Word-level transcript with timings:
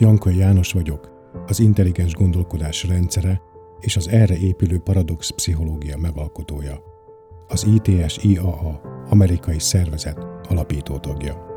Jankai 0.00 0.36
János 0.36 0.72
vagyok, 0.72 1.10
az 1.46 1.60
intelligens 1.60 2.12
gondolkodás 2.12 2.84
rendszere 2.84 3.40
és 3.80 3.96
az 3.96 4.08
erre 4.08 4.36
épülő 4.36 4.78
paradox 4.78 5.30
pszichológia 5.30 5.96
megalkotója. 5.96 6.82
Az 7.48 7.66
ITS-IAA 7.66 8.80
amerikai 9.08 9.58
szervezet 9.58 10.26
alapító 10.48 10.98
tagja. 10.98 11.48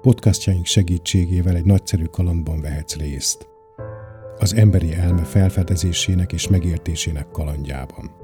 Podcastjaink 0.00 0.64
segítségével 0.64 1.56
egy 1.56 1.64
nagyszerű 1.64 2.04
kalandban 2.04 2.60
vehetsz 2.60 2.96
részt. 2.96 3.48
Az 4.38 4.54
emberi 4.54 4.94
elme 4.94 5.22
felfedezésének 5.22 6.32
és 6.32 6.48
megértésének 6.48 7.30
kalandjában. 7.30 8.21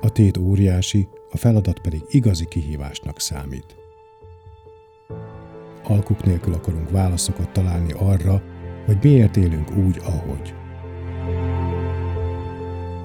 A 0.00 0.10
tét 0.12 0.36
óriási, 0.36 1.08
a 1.30 1.36
feladat 1.36 1.78
pedig 1.78 2.02
igazi 2.08 2.44
kihívásnak 2.44 3.20
számít. 3.20 3.76
Alkuk 5.82 6.24
nélkül 6.24 6.54
akarunk 6.54 6.90
válaszokat 6.90 7.52
találni 7.52 7.92
arra, 7.92 8.42
hogy 8.86 8.98
miért 9.02 9.36
élünk 9.36 9.76
úgy, 9.76 10.00
ahogy. 10.04 10.54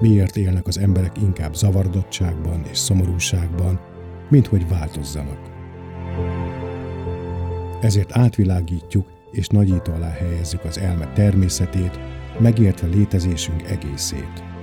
Miért 0.00 0.36
élnek 0.36 0.66
az 0.66 0.78
emberek 0.78 1.16
inkább 1.18 1.54
zavardottságban 1.54 2.64
és 2.70 2.78
szomorúságban, 2.78 3.80
mint 4.28 4.46
hogy 4.46 4.68
változzanak. 4.68 5.52
Ezért 7.80 8.16
átvilágítjuk 8.16 9.06
és 9.30 9.46
nagyító 9.46 9.92
alá 9.92 10.10
helyezzük 10.10 10.64
az 10.64 10.78
elme 10.78 11.12
természetét, 11.12 11.98
megértve 12.38 12.86
létezésünk 12.86 13.62
egészét 13.62 14.53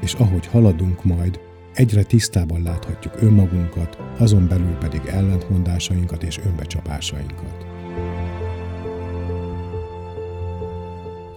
és 0.00 0.14
ahogy 0.14 0.46
haladunk 0.46 1.04
majd, 1.04 1.40
egyre 1.74 2.02
tisztában 2.02 2.62
láthatjuk 2.62 3.22
önmagunkat, 3.22 3.98
azon 4.18 4.48
belül 4.48 4.74
pedig 4.74 5.00
ellentmondásainkat 5.06 6.22
és 6.22 6.38
önbecsapásainkat. 6.38 7.66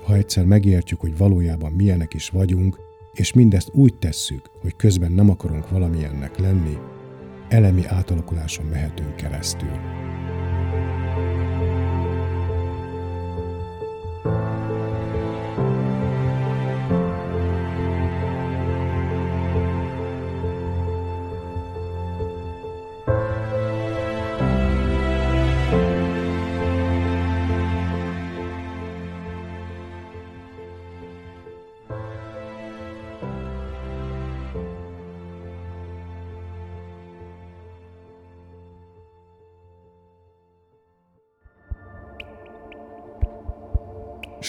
Ha 0.05 0.15
egyszer 0.15 0.45
megértjük, 0.45 0.99
hogy 0.99 1.17
valójában 1.17 1.71
milyenek 1.71 2.13
is 2.13 2.29
vagyunk, 2.29 2.79
és 3.13 3.33
mindezt 3.33 3.69
úgy 3.73 3.93
tesszük, 3.93 4.49
hogy 4.61 4.75
közben 4.75 5.11
nem 5.11 5.29
akarunk 5.29 5.69
valamilyennek 5.69 6.37
lenni, 6.37 6.77
elemi 7.49 7.85
átalakuláson 7.85 8.65
mehetünk 8.65 9.15
keresztül. 9.15 9.71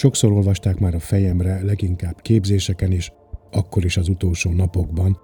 Sokszor 0.03 0.31
olvasták 0.31 0.79
már 0.79 0.95
a 0.95 0.99
fejemre, 0.99 1.61
leginkább 1.61 2.21
képzéseken 2.21 2.91
is, 2.91 3.11
akkor 3.51 3.85
is 3.85 3.97
az 3.97 4.07
utolsó 4.07 4.51
napokban, 4.51 5.17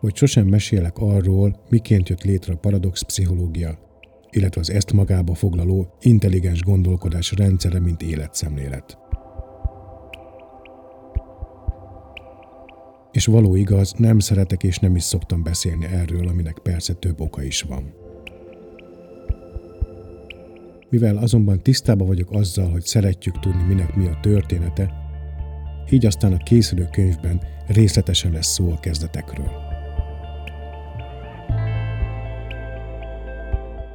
hogy 0.00 0.16
sosem 0.16 0.46
mesélek 0.46 0.98
arról, 0.98 1.64
miként 1.68 2.08
jött 2.08 2.22
létre 2.22 2.52
a 2.52 2.56
paradox 2.56 3.02
pszichológia, 3.02 3.78
illetve 4.30 4.60
az 4.60 4.70
ezt 4.70 4.92
magába 4.92 5.34
foglaló 5.34 5.96
intelligens 6.00 6.62
gondolkodás 6.62 7.32
rendszere, 7.32 7.80
mint 7.80 8.02
életszemlélet. 8.02 8.98
És 13.12 13.26
való 13.26 13.54
igaz, 13.54 13.94
nem 13.96 14.18
szeretek 14.18 14.62
és 14.62 14.78
nem 14.78 14.96
is 14.96 15.02
szoktam 15.02 15.42
beszélni 15.42 15.84
erről, 15.84 16.28
aminek 16.28 16.58
persze 16.62 16.92
több 16.92 17.20
oka 17.20 17.42
is 17.42 17.62
van. 17.62 18.03
Mivel 20.94 21.16
azonban 21.16 21.62
tisztában 21.62 22.06
vagyok 22.06 22.30
azzal, 22.30 22.70
hogy 22.70 22.84
szeretjük 22.84 23.38
tudni, 23.38 23.62
minek 23.62 23.94
mi 23.94 24.06
a 24.06 24.18
története, 24.22 24.90
így 25.90 26.06
aztán 26.06 26.32
a 26.32 26.36
készülő 26.36 26.88
könyvben 26.90 27.40
részletesen 27.66 28.32
lesz 28.32 28.46
szó 28.46 28.70
a 28.70 28.80
kezdetekről. 28.80 29.50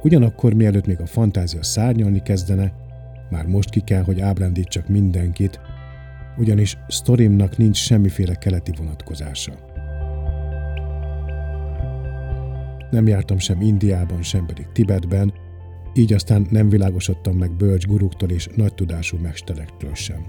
Ugyanakkor, 0.02 0.54
mielőtt 0.54 0.86
még 0.86 1.00
a 1.00 1.06
fantázia 1.06 1.62
szárnyalni 1.62 2.22
kezdene, 2.22 2.72
már 3.30 3.46
most 3.46 3.70
ki 3.70 3.80
kell, 3.80 4.02
hogy 4.02 4.20
ábrándítsak 4.20 4.88
mindenkit, 4.88 5.60
ugyanis 6.38 6.78
sztorimnak 6.88 7.56
nincs 7.56 7.76
semmiféle 7.76 8.34
keleti 8.34 8.72
vonatkozása. 8.76 9.52
Nem 12.90 13.06
jártam 13.06 13.38
sem 13.38 13.60
Indiában, 13.60 14.22
sem 14.22 14.46
pedig 14.46 14.66
Tibetben, 14.72 15.32
így 15.94 16.12
aztán 16.12 16.46
nem 16.50 16.68
világosodtam 16.68 17.36
meg 17.36 17.52
bölcs 17.52 17.86
guruktól 17.86 18.30
és 18.30 18.48
nagy 18.54 18.74
tudású 18.74 19.16
mesterektől 19.16 19.94
sem. 19.94 20.26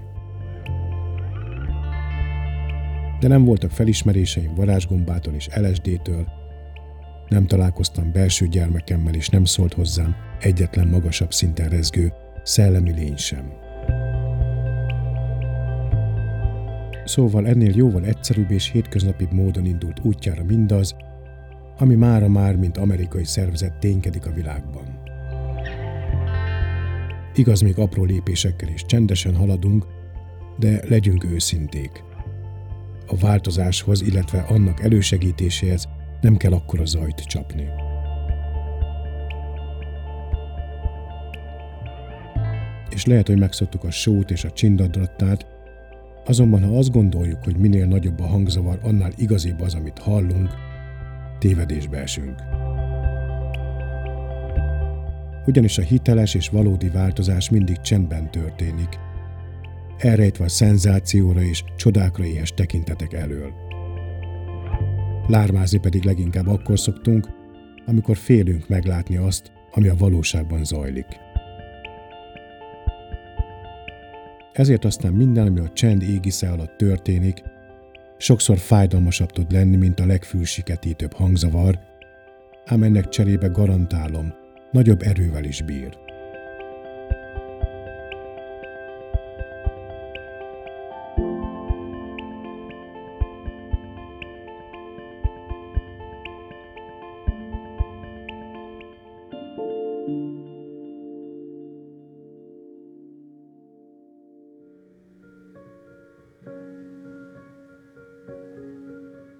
De 3.20 3.28
nem 3.28 3.44
voltak 3.44 3.70
felismeréseim 3.70 4.54
varázsgombától 4.54 5.34
és 5.34 5.48
LSD-től, 5.54 6.26
nem 7.28 7.46
találkoztam 7.46 8.12
belső 8.12 8.46
gyermekemmel, 8.46 9.14
és 9.14 9.28
nem 9.28 9.44
szólt 9.44 9.72
hozzám 9.72 10.16
egyetlen 10.40 10.88
magasabb 10.88 11.32
szinten 11.32 11.68
rezgő 11.68 12.12
szellemi 12.42 12.92
lény 12.92 13.16
sem. 13.16 13.52
Szóval 17.04 17.46
ennél 17.46 17.72
jóval 17.74 18.04
egyszerűbb 18.04 18.50
és 18.50 18.70
hétköznapibb 18.70 19.32
módon 19.32 19.66
indult 19.66 20.00
útjára 20.02 20.44
mindaz, 20.44 20.96
ami 21.78 21.94
mára 21.94 22.28
már, 22.28 22.56
mint 22.56 22.76
amerikai 22.76 23.24
szervezet 23.24 23.78
ténykedik 23.78 24.26
a 24.26 24.32
világban. 24.32 24.91
Igaz, 27.34 27.60
még 27.60 27.78
apró 27.78 28.04
lépésekkel 28.04 28.68
is 28.68 28.84
csendesen 28.84 29.36
haladunk, 29.36 29.86
de 30.58 30.80
legyünk 30.88 31.24
őszinték. 31.24 32.02
A 33.06 33.16
változáshoz, 33.16 34.02
illetve 34.02 34.40
annak 34.40 34.82
elősegítéséhez 34.82 35.88
nem 36.20 36.36
kell 36.36 36.52
akkora 36.52 36.84
zajt 36.84 37.20
csapni. 37.24 37.68
És 42.90 43.06
lehet, 43.06 43.26
hogy 43.26 43.38
megszoktuk 43.38 43.84
a 43.84 43.90
sót 43.90 44.30
és 44.30 44.44
a 44.44 44.50
csindadrattát, 44.50 45.46
azonban 46.24 46.64
ha 46.64 46.76
azt 46.76 46.92
gondoljuk, 46.92 47.44
hogy 47.44 47.56
minél 47.56 47.86
nagyobb 47.86 48.20
a 48.20 48.26
hangzavar, 48.26 48.78
annál 48.82 49.12
igazibb 49.16 49.60
az, 49.60 49.74
amit 49.74 49.98
hallunk, 49.98 50.50
tévedésbe 51.38 51.98
esünk 51.98 52.61
ugyanis 55.46 55.78
a 55.78 55.82
hiteles 55.82 56.34
és 56.34 56.48
valódi 56.48 56.88
változás 56.88 57.50
mindig 57.50 57.80
csendben 57.80 58.30
történik, 58.30 58.98
elrejtve 59.98 60.44
a 60.44 60.48
szenzációra 60.48 61.40
és 61.40 61.64
csodákra 61.76 62.24
éhes 62.24 62.50
tekintetek 62.50 63.12
elől. 63.12 63.52
Lármázni 65.26 65.78
pedig 65.78 66.04
leginkább 66.04 66.46
akkor 66.46 66.78
szoktunk, 66.78 67.28
amikor 67.86 68.16
félünk 68.16 68.68
meglátni 68.68 69.16
azt, 69.16 69.52
ami 69.70 69.88
a 69.88 69.96
valóságban 69.96 70.64
zajlik. 70.64 71.06
Ezért 74.52 74.84
aztán 74.84 75.12
minden, 75.12 75.46
ami 75.46 75.60
a 75.60 75.72
csend 75.72 76.02
égisze 76.02 76.50
alatt 76.50 76.76
történik, 76.76 77.42
sokszor 78.18 78.58
fájdalmasabb 78.58 79.30
tud 79.30 79.52
lenni, 79.52 79.76
mint 79.76 80.00
a 80.00 80.06
legfülsiketítőbb 80.06 81.12
hangzavar, 81.12 81.78
ám 82.64 82.82
ennek 82.82 83.08
cserébe 83.08 83.46
garantálom, 83.46 84.41
nagyobb 84.72 85.02
erővel 85.02 85.44
is 85.44 85.62
bír. 85.62 85.98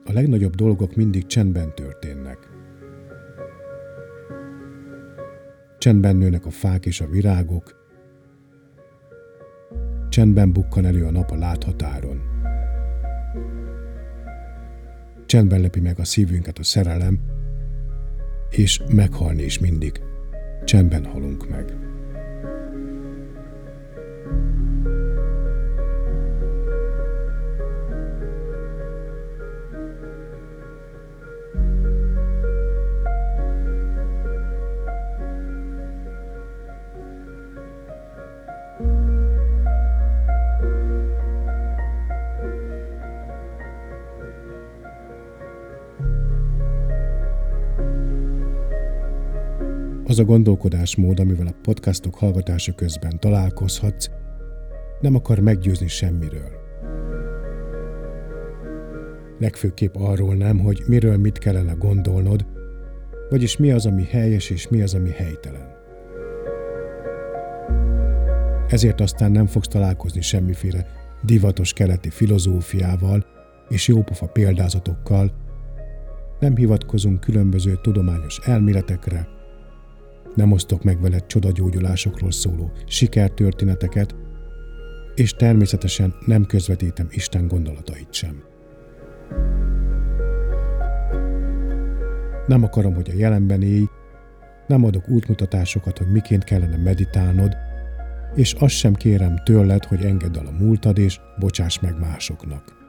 A 0.05 0.13
legnagyobb 0.13 0.55
dolgok 0.55 0.95
mindig 0.95 1.27
csendben 1.27 1.75
történnek. 1.75 2.39
Csendben 5.83 6.17
nőnek 6.17 6.47
a 6.47 6.51
fák 6.51 6.87
és 6.87 7.01
a 7.01 7.07
virágok, 7.07 7.87
csendben 10.09 10.53
bukkan 10.53 10.85
elő 10.85 11.05
a 11.05 11.11
nap 11.11 11.31
a 11.31 11.37
láthatáron. 11.37 12.21
Csendben 15.27 15.61
lepi 15.61 15.81
meg 15.81 15.99
a 15.99 16.05
szívünket 16.05 16.59
a 16.59 16.63
szerelem, 16.63 17.21
és 18.51 18.83
meghalni 18.95 19.43
is 19.43 19.59
mindig. 19.59 20.01
Csendben 20.65 21.05
halunk 21.05 21.49
meg. 21.49 21.77
Az 50.13 50.19
a 50.19 50.25
gondolkodásmód, 50.25 51.21
amivel 51.21 51.47
a 51.47 51.55
podcastok 51.63 52.15
hallgatása 52.15 52.73
közben 52.73 53.21
találkozhatsz, 53.21 54.09
nem 55.01 55.15
akar 55.15 55.39
meggyőzni 55.39 55.89
semmiről. 55.89 56.51
Legfőképp 59.39 59.95
arról 59.95 60.35
nem, 60.35 60.59
hogy 60.59 60.83
miről 60.87 61.17
mit 61.17 61.39
kellene 61.39 61.73
gondolnod, 61.73 62.47
vagyis 63.31 63.57
mi 63.57 63.71
az, 63.71 63.87
ami 63.87 64.05
helyes 64.05 64.51
és 64.51 64.69
mi 64.69 64.83
az, 64.83 64.95
ami 64.95 65.11
helytelen. 65.11 65.75
Ezért 68.69 69.01
aztán 69.01 69.31
nem 69.31 69.47
fogsz 69.47 69.69
találkozni 69.69 70.21
semmiféle 70.21 70.87
divatos 71.23 71.73
keleti 71.73 72.11
filozófiával 72.11 73.27
és 73.69 73.89
jópofa 73.89 74.27
példázatokkal, 74.27 75.33
nem 76.41 76.57
hivatkozunk 76.57 77.21
különböző 77.21 77.79
tudományos 77.83 78.39
elméletekre, 78.45 79.41
nem 80.35 80.53
osztok 80.53 80.83
meg 80.83 81.01
veled 81.01 81.27
csodagyógyulásokról 81.27 82.31
szóló 82.31 82.73
sikertörténeteket, 82.87 84.15
és 85.15 85.33
természetesen 85.33 86.15
nem 86.27 86.47
közvetítem 86.47 87.07
Isten 87.11 87.47
gondolatait 87.47 88.13
sem. 88.13 88.43
Nem 92.47 92.63
akarom, 92.63 92.95
hogy 92.95 93.11
a 93.11 93.17
jelenben 93.17 93.63
élj, 93.63 93.85
nem 94.67 94.85
adok 94.85 95.09
útmutatásokat, 95.09 95.99
hogy 95.99 96.11
miként 96.11 96.45
kellene 96.45 96.77
meditálnod, 96.77 97.57
és 98.35 98.53
azt 98.53 98.75
sem 98.75 98.95
kérem 98.95 99.37
tőled, 99.45 99.85
hogy 99.85 100.05
engedd 100.05 100.39
el 100.39 100.47
a 100.47 100.65
múltad 100.65 100.99
és 100.99 101.21
bocsáss 101.39 101.79
meg 101.79 101.99
másoknak. 102.01 102.81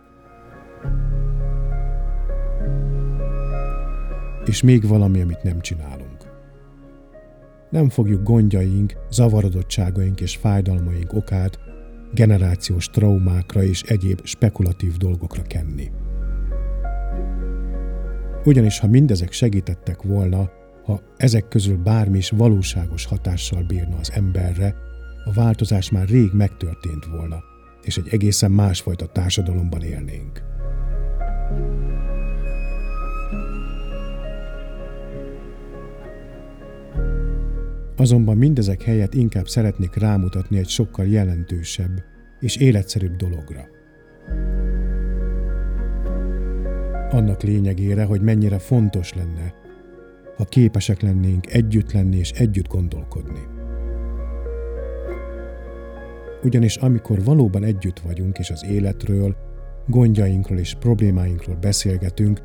És 4.46 4.62
még 4.62 4.88
valami, 4.88 5.22
amit 5.22 5.44
nem 5.44 5.62
csinálunk 5.62 6.03
nem 7.74 7.90
fogjuk 7.90 8.24
gondjaink, 8.24 8.94
zavarodottságaink 9.10 10.22
és 10.22 10.36
fájdalmaink 10.36 11.14
okát 11.14 11.60
generációs 12.14 12.90
traumákra 12.90 13.64
és 13.64 13.82
egyéb 13.82 14.20
spekulatív 14.24 14.98
dolgokra 14.98 15.42
kenni. 15.42 15.92
Ugyanis 18.46 18.80
ha 18.80 18.88
mindezek 18.88 19.32
segítettek 19.32 20.02
volna, 20.02 20.50
ha 20.86 21.02
ezek 21.18 21.48
közül 21.48 21.78
bármi 21.78 22.18
is 22.18 22.30
valóságos 22.30 23.06
hatással 23.06 23.64
bírna 23.64 23.98
az 24.00 24.12
emberre, 24.12 24.76
a 25.26 25.34
változás 25.34 25.92
már 25.92 26.08
rég 26.08 26.30
megtörtént 26.34 27.06
volna, 27.06 27.44
és 27.82 27.98
egy 27.98 28.08
egészen 28.12 28.52
másfajta 28.52 29.06
társadalomban 29.06 29.82
élnénk. 29.82 30.42
Azonban 38.04 38.38
mindezek 38.38 38.82
helyett 38.82 39.14
inkább 39.14 39.48
szeretnék 39.48 39.96
rámutatni 39.96 40.58
egy 40.58 40.68
sokkal 40.68 41.06
jelentősebb 41.06 42.04
és 42.40 42.56
életszerűbb 42.56 43.16
dologra. 43.16 43.68
Annak 47.10 47.42
lényegére, 47.42 48.04
hogy 48.04 48.22
mennyire 48.22 48.60
fontos 48.60 49.14
lenne, 49.14 49.54
ha 50.38 50.46
képesek 50.46 51.02
lennénk 51.02 51.54
együtt 51.54 51.92
lenni 51.92 52.18
és 52.18 52.32
együtt 52.32 52.68
gondolkodni. 52.68 53.42
Ugyanis 56.44 56.76
amikor 56.76 57.24
valóban 57.24 57.64
együtt 57.64 58.00
vagyunk 58.00 58.40
és 58.40 58.50
az 58.50 58.66
életről, 58.66 59.36
gondjainkról 59.88 60.58
és 60.58 60.76
problémáinkról 60.80 61.56
beszélgetünk, 61.56 62.42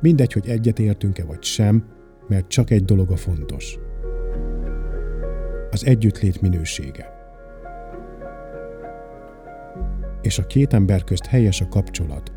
mindegy, 0.00 0.32
hogy 0.32 0.48
egyet 0.48 0.78
értünk-e 0.78 1.24
vagy 1.24 1.42
sem, 1.42 1.84
mert 2.28 2.48
csak 2.48 2.70
egy 2.70 2.84
dolog 2.84 3.10
a 3.10 3.16
fontos– 3.16 3.76
az 5.72 5.86
együttlét 5.86 6.40
minősége. 6.40 7.12
És 10.22 10.38
a 10.38 10.46
két 10.46 10.72
ember 10.72 11.04
közt 11.04 11.26
helyes 11.26 11.60
a 11.60 11.68
kapcsolat, 11.68 12.32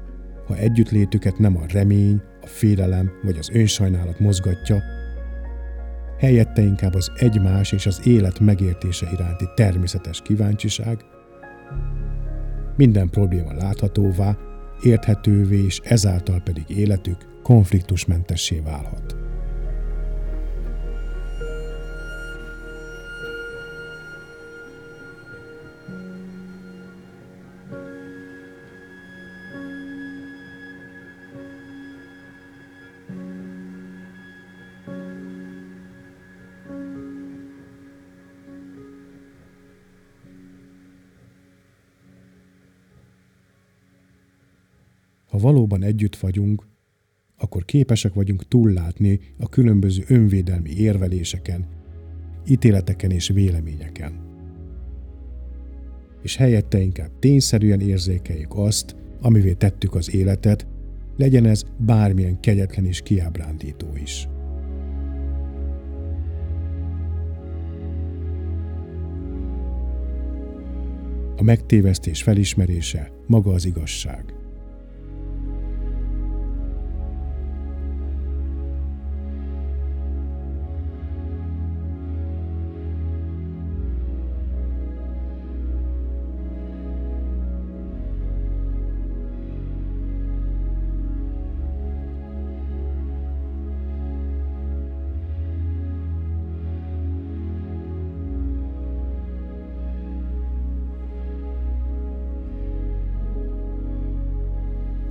ha 0.47 0.55
együttlétüket 0.55 1.37
nem 1.37 1.57
a 1.57 1.65
remény, 1.73 2.21
a 2.41 2.47
félelem 2.47 3.11
vagy 3.23 3.37
az 3.37 3.49
önsajnálat 3.53 4.19
mozgatja, 4.19 4.83
helyette 6.19 6.61
inkább 6.61 6.93
az 6.93 7.11
egymás 7.15 7.71
és 7.71 7.85
az 7.85 8.07
élet 8.07 8.39
megértése 8.39 9.07
iránti 9.13 9.45
természetes 9.55 10.21
kíváncsiság, 10.21 11.05
minden 12.75 13.09
probléma 13.09 13.53
láthatóvá, 13.53 14.37
érthetővé 14.81 15.63
és 15.65 15.79
ezáltal 15.83 16.41
pedig 16.43 16.63
életük 16.67 17.17
konfliktusmentessé 17.43 18.59
válhat. 18.59 19.24
Valóban 45.45 45.83
együtt 45.83 46.15
vagyunk, 46.15 46.67
akkor 47.37 47.65
képesek 47.65 48.13
vagyunk 48.13 48.47
túllátni 48.47 49.19
a 49.37 49.49
különböző 49.49 50.03
önvédelmi 50.07 50.69
érveléseken, 50.69 51.65
ítéleteken 52.47 53.11
és 53.11 53.27
véleményeken. 53.27 54.13
És 56.21 56.35
helyette 56.35 56.79
inkább 56.81 57.11
tényszerűen 57.19 57.79
érzékeljük 57.79 58.55
azt, 58.55 58.95
amivé 59.21 59.53
tettük 59.53 59.95
az 59.95 60.15
életet, 60.15 60.67
legyen 61.17 61.45
ez 61.45 61.63
bármilyen 61.77 62.39
kegyetlen 62.39 62.85
és 62.85 63.01
kiábrándító 63.01 63.87
is. 64.01 64.27
A 71.37 71.43
megtévesztés 71.43 72.23
felismerése 72.23 73.11
maga 73.27 73.51
az 73.51 73.65
igazság. 73.65 74.44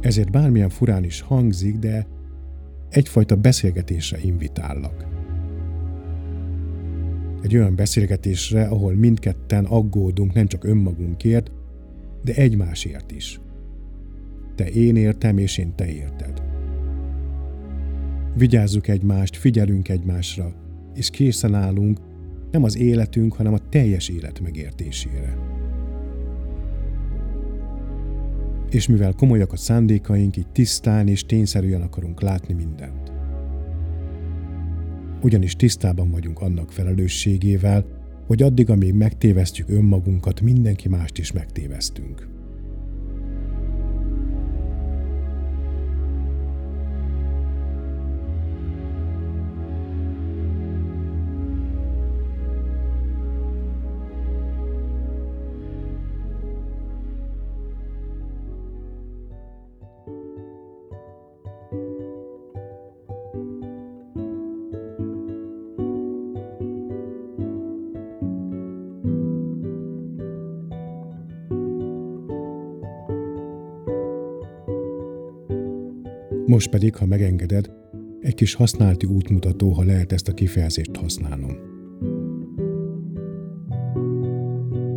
Ezért 0.05 0.31
bármilyen 0.31 0.69
furán 0.69 1.05
is 1.05 1.21
hangzik, 1.21 1.77
de 1.79 2.07
egyfajta 2.89 3.37
beszélgetésre 3.37 4.19
invitállak. 4.23 5.07
Egy 7.43 7.57
olyan 7.57 7.75
beszélgetésre, 7.75 8.65
ahol 8.65 8.95
mindketten 8.95 9.65
aggódunk 9.65 10.33
nem 10.33 10.47
csak 10.47 10.65
önmagunkért, 10.65 11.51
de 12.23 12.35
egymásért 12.35 13.13
is. 13.13 13.41
Te 14.55 14.71
én 14.71 14.97
értem, 14.97 15.39
és 15.39 15.59
én 15.59 15.75
te 15.75 15.87
érted. 15.93 16.43
Vigyázzuk 18.37 18.89
egymást, 18.89 19.37
figyelünk 19.37 19.89
egymásra, 19.89 20.53
és 20.95 21.11
készen 21.11 21.55
állunk 21.55 21.99
nem 22.51 22.63
az 22.63 22.77
életünk, 22.77 23.33
hanem 23.33 23.53
a 23.53 23.69
teljes 23.69 24.09
élet 24.09 24.41
megértésére. 24.41 25.54
És 28.71 28.87
mivel 28.87 29.13
komolyak 29.13 29.53
a 29.53 29.57
szándékaink, 29.57 30.37
így 30.37 30.49
tisztán 30.53 31.09
és 31.09 31.27
tényszerűen 31.27 31.83
akarunk 31.83 32.21
látni 32.21 32.55
mindent. 32.55 33.13
Ugyanis 35.23 35.57
tisztában 35.57 36.11
vagyunk 36.11 36.41
annak 36.41 36.73
felelősségével, 36.73 37.85
hogy 38.27 38.43
addig, 38.43 38.71
amíg 38.71 38.95
megtévesztjük 38.95 39.69
önmagunkat, 39.69 40.41
mindenki 40.41 40.89
mást 40.89 41.19
is 41.19 41.33
megtévesztünk. 41.33 42.34
Most 76.47 76.71
pedig, 76.71 76.97
ha 76.97 77.07
megengeded, 77.07 77.71
egy 78.21 78.35
kis 78.35 78.55
használti 78.55 79.07
útmutató, 79.07 79.71
ha 79.71 79.85
lehet 79.85 80.13
ezt 80.13 80.29
a 80.29 80.33
kifejezést 80.33 80.97
használnom. 80.97 81.51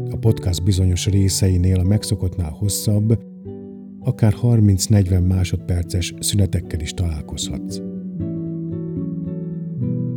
A 0.10 0.18
podcast 0.20 0.64
bizonyos 0.64 1.08
részeinél 1.08 1.80
a 1.80 1.84
megszokottnál 1.84 2.50
hosszabb, 2.50 3.20
akár 4.00 4.34
30-40 4.42 5.28
másodperces 5.28 6.14
szünetekkel 6.20 6.80
is 6.80 6.94
találkozhatsz. 6.94 7.80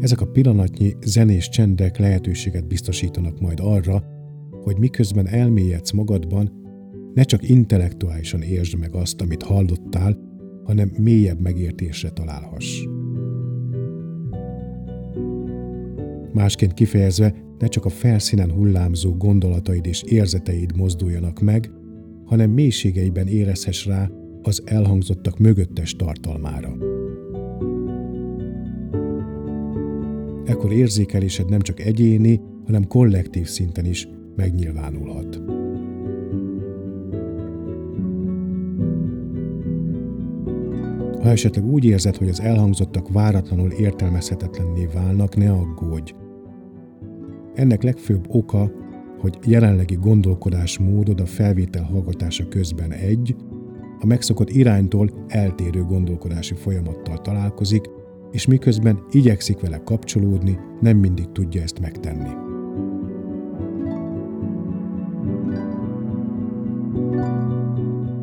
Ezek 0.01 0.21
a 0.21 0.27
pillanatnyi 0.27 0.97
zenés 1.05 1.49
csendek 1.49 1.99
lehetőséget 1.99 2.67
biztosítanak 2.67 3.41
majd 3.41 3.59
arra, 3.63 4.05
hogy 4.51 4.79
miközben 4.79 5.29
elmélyedsz 5.29 5.91
magadban, 5.91 6.51
ne 7.15 7.23
csak 7.23 7.49
intellektuálisan 7.49 8.43
értsd 8.43 8.79
meg 8.79 8.95
azt, 8.95 9.21
amit 9.21 9.43
hallottál, 9.43 10.30
hanem 10.71 10.93
mélyebb 10.99 11.41
megértésre 11.41 12.11
találhass. 12.11 12.85
Másként 16.33 16.75
kifejezve, 16.75 17.35
ne 17.59 17.67
csak 17.67 17.85
a 17.85 17.89
felszínen 17.89 18.51
hullámzó 18.51 19.17
gondolataid 19.17 19.87
és 19.87 20.03
érzeteid 20.03 20.77
mozduljanak 20.77 21.41
meg, 21.41 21.71
hanem 22.25 22.51
mélységeiben 22.51 23.27
érezhess 23.27 23.87
rá 23.87 24.11
az 24.43 24.63
elhangzottak 24.65 25.39
mögöttes 25.39 25.97
tartalmára. 25.97 26.77
Ekkor 30.45 30.73
érzékelésed 30.73 31.49
nem 31.49 31.61
csak 31.61 31.81
egyéni, 31.81 32.41
hanem 32.65 32.87
kollektív 32.87 33.47
szinten 33.47 33.85
is 33.85 34.09
megnyilvánulhat. 34.37 35.60
Ha 41.23 41.29
esetleg 41.29 41.65
úgy 41.65 41.85
érzed, 41.85 42.17
hogy 42.17 42.29
az 42.29 42.41
elhangzottak 42.41 43.13
váratlanul 43.13 43.71
értelmezhetetlenné 43.71 44.89
válnak, 44.95 45.37
ne 45.37 45.51
aggódj. 45.51 46.13
Ennek 47.55 47.83
legfőbb 47.83 48.25
oka, 48.29 48.71
hogy 49.19 49.39
jelenlegi 49.47 49.95
gondolkodásmódod 49.95 51.21
a 51.21 51.27
felvétel 51.27 51.83
hallgatása 51.83 52.49
közben 52.49 52.93
egy, 52.93 53.37
a 54.01 54.07
megszokott 54.07 54.51
iránytól 54.51 55.11
eltérő 55.29 55.85
gondolkodási 55.85 56.55
folyamattal 56.55 57.19
találkozik, 57.19 57.85
és 58.33 58.47
miközben 58.47 58.99
igyekszik 59.11 59.61
vele 59.61 59.79
kapcsolódni, 59.85 60.59
nem 60.81 60.97
mindig 60.97 61.33
tudja 61.33 61.63
ezt 61.63 61.81
megtenni. 61.81 62.31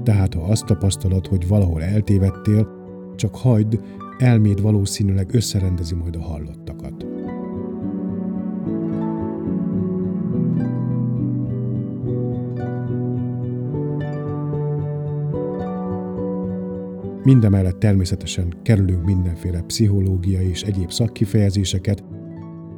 Tehát 0.03 0.33
ha 0.33 0.41
azt 0.41 0.65
tapasztalod, 0.65 1.27
hogy 1.27 1.47
valahol 1.47 1.83
eltévedtél, 1.83 2.76
csak 3.17 3.35
hagyd, 3.35 3.79
elméd 4.17 4.61
valószínűleg 4.61 5.33
összerendezi 5.33 5.95
majd 5.95 6.15
a 6.15 6.21
hallottakat. 6.21 7.05
Mindemellett 17.23 17.79
természetesen 17.79 18.53
kerülünk 18.63 19.05
mindenféle 19.05 19.61
pszichológiai 19.61 20.49
és 20.49 20.61
egyéb 20.61 20.91
szakkifejezéseket, 20.91 22.03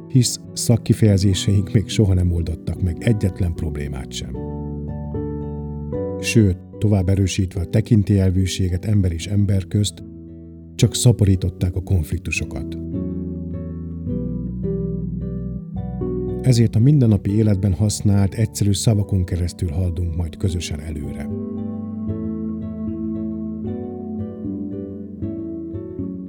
hisz 0.08 0.40
szakkifejezéseink 0.52 1.72
még 1.72 1.88
soha 1.88 2.14
nem 2.14 2.32
oldottak 2.32 2.82
meg 2.82 2.96
egyetlen 3.00 3.54
problémát 3.54 4.12
sem. 4.12 4.36
Sőt, 6.20 6.56
tovább 6.78 7.08
erősítve 7.08 7.60
a 7.60 7.64
tekintélyelvűséget 7.64 8.84
ember 8.84 9.12
és 9.12 9.26
ember 9.26 9.66
közt, 9.66 10.02
csak 10.80 10.94
szaporították 10.94 11.76
a 11.76 11.82
konfliktusokat. 11.82 12.78
Ezért 16.42 16.76
a 16.76 16.78
mindennapi 16.78 17.36
életben 17.36 17.72
használt 17.72 18.34
egyszerű 18.34 18.72
szavakon 18.72 19.24
keresztül 19.24 19.70
haladunk 19.70 20.16
majd 20.16 20.36
közösen 20.36 20.80
előre. 20.80 21.28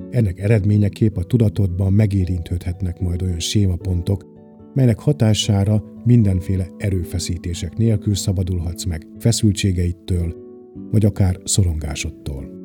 Ennek 0.10 0.40
eredményeképp 0.40 1.18
a 1.18 1.24
tudatodban 1.24 1.94
megérintődhetnek 1.94 3.00
majd 3.00 3.22
olyan 3.22 3.40
sémapontok, 3.40 4.26
melynek 4.74 5.00
hatására 5.00 5.84
mindenféle 6.04 6.68
erőfeszítések 6.78 7.78
nélkül 7.78 8.16
szabadulhatsz 8.16 8.84
meg 8.84 9.08
feszültségeitől, 9.20 10.36
vagy 10.92 11.06
akár 11.06 11.40
szorongásodtól. 11.44 12.61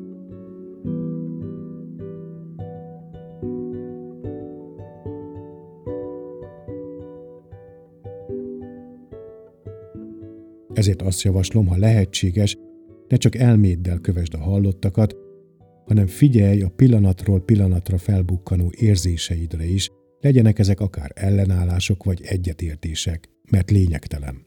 Ezért 10.77 11.01
azt 11.01 11.21
javaslom, 11.21 11.67
ha 11.67 11.77
lehetséges, 11.77 12.57
ne 13.07 13.17
csak 13.17 13.35
elméddel 13.35 13.97
kövesd 13.99 14.33
a 14.33 14.37
hallottakat, 14.37 15.15
hanem 15.85 16.07
figyelj 16.07 16.61
a 16.61 16.69
pillanatról 16.69 17.41
pillanatra 17.41 17.97
felbukkanó 17.97 18.71
érzéseidre 18.77 19.65
is, 19.65 19.89
legyenek 20.19 20.59
ezek 20.59 20.79
akár 20.79 21.11
ellenállások 21.15 22.03
vagy 22.03 22.21
egyetértések, 22.23 23.29
mert 23.51 23.71
lényegtelen. 23.71 24.45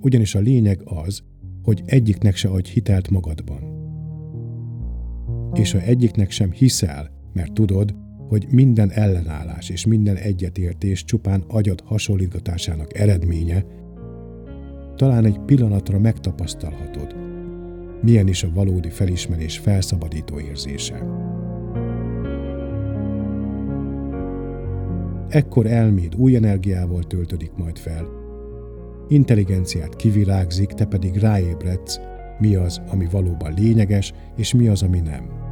Ugyanis 0.00 0.34
a 0.34 0.40
lényeg 0.40 0.80
az, 0.84 1.22
hogy 1.62 1.82
egyiknek 1.86 2.36
se 2.36 2.48
adj 2.48 2.70
hitelt 2.70 3.10
magadban. 3.10 3.62
És 5.54 5.72
ha 5.72 5.80
egyiknek 5.80 6.30
sem 6.30 6.52
hiszel, 6.52 7.10
mert 7.32 7.52
tudod, 7.52 7.94
hogy 8.28 8.46
minden 8.50 8.90
ellenállás 8.90 9.70
és 9.70 9.86
minden 9.86 10.16
egyetértés 10.16 11.04
csupán 11.04 11.44
agyad 11.48 11.80
hasonlítgatásának 11.84 12.98
eredménye, 12.98 13.64
talán 14.96 15.24
egy 15.24 15.38
pillanatra 15.38 15.98
megtapasztalhatod, 15.98 17.16
milyen 18.02 18.28
is 18.28 18.42
a 18.42 18.52
valódi 18.54 18.90
felismerés 18.90 19.58
felszabadító 19.58 20.40
érzése. 20.40 21.24
Ekkor 25.28 25.66
elméd 25.66 26.14
új 26.14 26.36
energiával 26.36 27.02
töltödik 27.02 27.52
majd 27.56 27.78
fel, 27.78 28.08
intelligenciát 29.08 29.96
kivirágzik, 29.96 30.68
te 30.68 30.84
pedig 30.84 31.16
ráébredsz, 31.16 32.00
mi 32.38 32.54
az, 32.54 32.80
ami 32.88 33.06
valóban 33.10 33.54
lényeges, 33.56 34.12
és 34.36 34.54
mi 34.54 34.68
az, 34.68 34.82
ami 34.82 35.00
nem. 35.00 35.45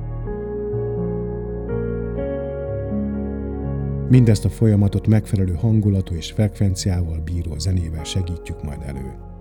Mindezt 4.09 4.45
a 4.45 4.49
folyamatot 4.49 5.07
megfelelő 5.07 5.53
hangulatú 5.53 6.15
és 6.15 6.33
frekvenciával 6.33 7.19
bíró 7.25 7.59
zenével 7.59 8.05
segítjük 8.05 8.63
majd 8.63 8.83
elő. 8.87 9.34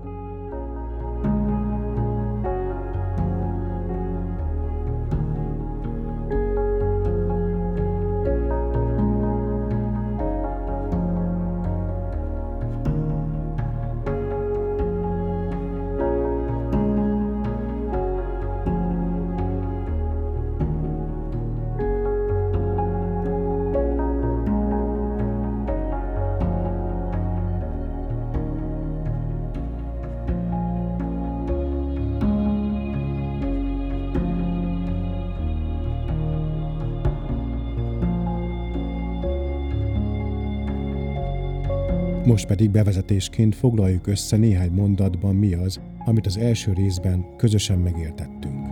Most 42.34 42.48
pedig 42.48 42.70
bevezetésként 42.70 43.56
foglaljuk 43.56 44.08
össze 44.08 44.38
néhány 44.38 44.72
mondatban 44.72 45.36
mi 45.36 45.54
az, 45.54 45.80
amit 46.06 46.26
az 46.26 46.38
első 46.38 46.74
részben 46.74 47.36
közösen 47.38 47.80
megértettünk. 47.80 48.68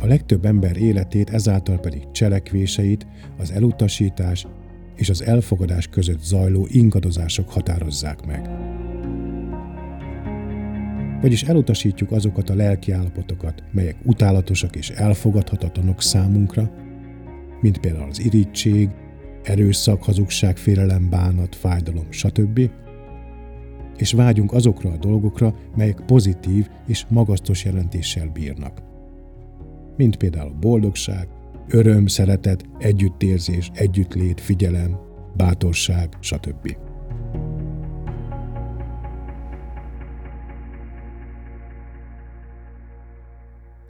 A 0.00 0.06
legtöbb 0.06 0.44
ember 0.44 0.76
életét 0.76 1.30
ezáltal 1.30 1.78
pedig 1.78 2.10
cselekvéseit 2.10 3.06
az 3.38 3.50
elutasítás 3.50 4.46
és 4.96 5.08
az 5.08 5.22
elfogadás 5.22 5.86
között 5.86 6.22
zajló 6.22 6.66
ingadozások 6.70 7.50
határozzák 7.50 8.26
meg. 8.26 8.50
Vagyis 11.20 11.42
elutasítjuk 11.42 12.12
azokat 12.12 12.50
a 12.50 12.54
lelki 12.54 12.92
állapotokat, 12.92 13.62
melyek 13.72 13.96
utálatosak 14.04 14.76
és 14.76 14.90
elfogadhatatlanok 14.90 16.02
számunkra, 16.02 16.70
mint 17.60 17.78
például 17.78 18.08
az 18.08 18.20
irítség, 18.20 18.88
erőszak, 19.42 20.02
hazugság, 20.02 20.56
félelem, 20.56 21.10
bánat, 21.10 21.54
fájdalom, 21.54 22.06
stb. 22.10 22.70
És 23.96 24.12
vágyunk 24.12 24.52
azokra 24.52 24.90
a 24.90 24.96
dolgokra, 24.96 25.54
melyek 25.76 26.02
pozitív 26.06 26.68
és 26.86 27.06
magasztos 27.08 27.64
jelentéssel 27.64 28.28
bírnak. 28.28 28.82
Mint 29.96 30.16
például 30.16 30.52
boldogság, 30.60 31.28
öröm, 31.68 32.06
szeretet, 32.06 32.64
együttérzés, 32.78 33.70
együttlét, 33.74 34.40
figyelem, 34.40 34.98
bátorság, 35.36 36.16
stb. 36.20 36.89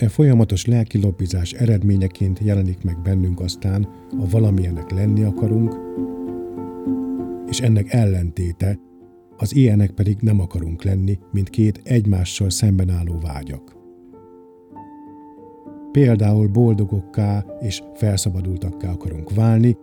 E 0.01 0.09
folyamatos 0.09 0.67
lelki 0.67 1.01
lobbizás 1.01 1.53
eredményeként 1.53 2.39
jelenik 2.39 2.83
meg 2.83 3.03
bennünk 3.03 3.41
aztán 3.41 3.89
a 4.11 4.29
valamilyenek 4.29 4.91
lenni 4.91 5.23
akarunk, 5.23 5.77
és 7.49 7.61
ennek 7.61 7.93
ellentéte, 7.93 8.79
az 9.37 9.55
ilyenek 9.55 9.91
pedig 9.91 10.17
nem 10.21 10.41
akarunk 10.41 10.83
lenni, 10.83 11.19
mint 11.33 11.51
két 11.51 11.81
egymással 11.85 12.51
szemben 12.51 12.91
álló 12.91 13.19
vágyak. 13.19 13.77
Például 15.93 16.49
boldogokká 16.49 17.45
és 17.61 17.83
felszabadultakká 17.95 18.91
akarunk 18.91 19.35
válni, 19.35 19.77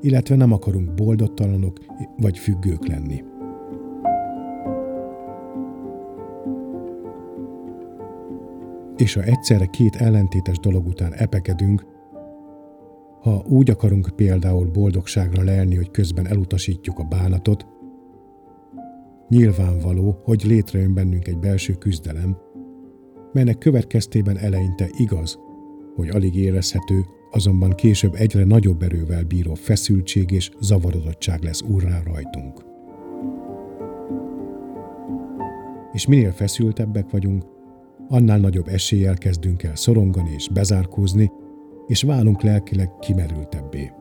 illetve 0.00 0.36
nem 0.36 0.52
akarunk 0.52 0.94
boldogtalanok 0.94 1.78
vagy 2.16 2.38
függők 2.38 2.86
lenni. 2.86 3.22
És 8.98 9.14
ha 9.14 9.22
egyszerre 9.22 9.66
két 9.66 9.96
ellentétes 9.96 10.58
dolog 10.58 10.86
után 10.86 11.14
epekedünk, 11.14 11.86
ha 13.20 13.44
úgy 13.48 13.70
akarunk 13.70 14.08
például 14.16 14.66
boldogságra 14.66 15.42
lelni, 15.42 15.76
hogy 15.76 15.90
közben 15.90 16.26
elutasítjuk 16.26 16.98
a 16.98 17.04
bánatot, 17.04 17.66
nyilvánvaló, 19.28 20.20
hogy 20.24 20.42
létrejön 20.44 20.94
bennünk 20.94 21.26
egy 21.26 21.38
belső 21.38 21.72
küzdelem, 21.72 22.36
melynek 23.32 23.58
következtében 23.58 24.36
eleinte 24.36 24.88
igaz, 24.96 25.38
hogy 25.94 26.08
alig 26.08 26.34
érezhető, 26.36 27.04
azonban 27.30 27.70
később 27.70 28.14
egyre 28.14 28.44
nagyobb 28.44 28.82
erővel 28.82 29.24
bíró 29.24 29.54
feszültség 29.54 30.30
és 30.30 30.50
zavarodottság 30.60 31.42
lesz 31.42 31.60
urrá 31.60 32.02
rajtunk. 32.02 32.64
És 35.92 36.06
minél 36.06 36.32
feszültebbek 36.32 37.10
vagyunk, 37.10 37.44
annál 38.08 38.38
nagyobb 38.38 38.68
eséllyel 38.68 39.14
kezdünk 39.14 39.62
el 39.62 39.76
szorongani 39.76 40.30
és 40.36 40.48
bezárkózni, 40.48 41.30
és 41.86 42.02
válunk 42.02 42.42
lelkileg 42.42 42.98
kimerültebbé. 42.98 43.92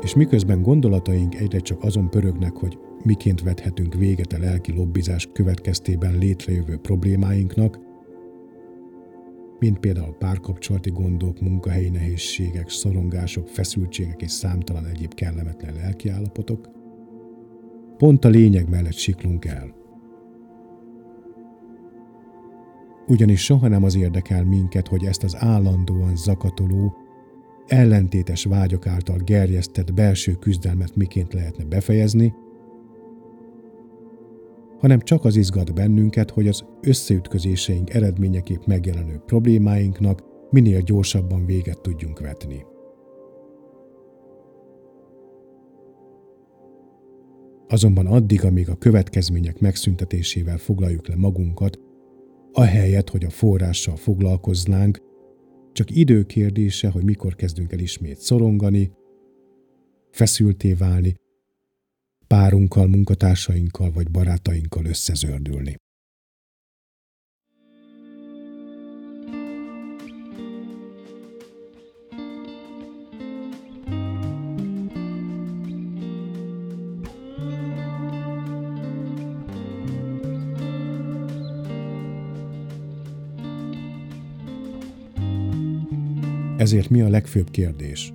És 0.00 0.14
miközben 0.14 0.62
gondolataink 0.62 1.34
egyre 1.34 1.58
csak 1.58 1.82
azon 1.82 2.10
pörögnek, 2.10 2.56
hogy 2.56 2.78
miként 3.04 3.42
vethetünk 3.42 3.94
véget 3.94 4.32
a 4.32 4.38
lelki 4.38 4.72
lobbizás 4.72 5.28
következtében 5.32 6.18
létrejövő 6.18 6.76
problémáinknak, 6.76 7.87
mint 9.58 9.78
például 9.78 10.16
párkapcsolati 10.18 10.90
gondok, 10.90 11.40
munkahelyi 11.40 11.88
nehézségek, 11.88 12.68
szorongások, 12.68 13.48
feszültségek 13.48 14.22
és 14.22 14.30
számtalan 14.30 14.86
egyéb 14.86 15.14
kellemetlen 15.14 15.74
lelkiállapotok, 15.74 16.68
pont 17.96 18.24
a 18.24 18.28
lényeg 18.28 18.68
mellett 18.68 18.92
siklunk 18.96 19.44
el. 19.44 19.74
Ugyanis 23.06 23.44
soha 23.44 23.68
nem 23.68 23.84
az 23.84 23.96
érdekel 23.96 24.44
minket, 24.44 24.88
hogy 24.88 25.04
ezt 25.04 25.22
az 25.22 25.36
állandóan 25.38 26.16
zakatoló, 26.16 26.96
ellentétes 27.66 28.44
vágyok 28.44 28.86
által 28.86 29.18
gerjesztett 29.18 29.94
belső 29.94 30.32
küzdelmet 30.32 30.96
miként 30.96 31.32
lehetne 31.32 31.64
befejezni, 31.64 32.34
hanem 34.78 35.00
csak 35.00 35.24
az 35.24 35.36
izgat 35.36 35.74
bennünket, 35.74 36.30
hogy 36.30 36.48
az 36.48 36.64
összeütközéseink 36.80 37.94
eredményeképp 37.94 38.64
megjelenő 38.66 39.22
problémáinknak 39.26 40.22
minél 40.50 40.80
gyorsabban 40.80 41.46
véget 41.46 41.80
tudjunk 41.80 42.20
vetni. 42.20 42.64
Azonban 47.68 48.06
addig, 48.06 48.44
amíg 48.44 48.68
a 48.68 48.76
következmények 48.76 49.60
megszüntetésével 49.60 50.58
foglaljuk 50.58 51.08
le 51.08 51.16
magunkat, 51.16 51.78
ahelyett, 52.52 53.10
hogy 53.10 53.24
a 53.24 53.30
forrással 53.30 53.96
foglalkoznánk, 53.96 54.98
csak 55.72 55.90
idő 55.90 56.22
kérdése, 56.22 56.88
hogy 56.90 57.04
mikor 57.04 57.34
kezdünk 57.34 57.72
el 57.72 57.78
ismét 57.78 58.18
szorongani, 58.18 58.92
feszülté 60.10 60.72
válni, 60.72 61.14
párunkkal, 62.28 62.86
munkatársainkkal 62.86 63.90
vagy 63.92 64.10
barátainkkal 64.10 64.84
összezördülni. 64.84 65.76
Ezért 86.56 86.88
mi 86.88 87.00
a 87.00 87.08
legfőbb 87.08 87.50
kérdés? 87.50 88.12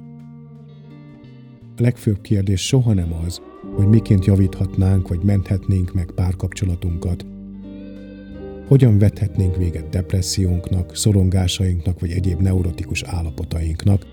A 1.77 1.81
legfőbb 1.81 2.21
kérdés 2.21 2.67
soha 2.67 2.93
nem 2.93 3.13
az, 3.13 3.41
hogy 3.75 3.87
miként 3.87 4.25
javíthatnánk 4.25 5.07
vagy 5.07 5.23
menthetnénk 5.23 5.93
meg 5.93 6.11
párkapcsolatunkat, 6.15 7.25
hogyan 8.67 8.97
vethetnénk 8.97 9.55
véget 9.55 9.89
depressziónknak, 9.89 10.95
szorongásainknak 10.95 11.99
vagy 11.99 12.11
egyéb 12.11 12.41
neurotikus 12.41 13.03
állapotainknak, 13.03 14.05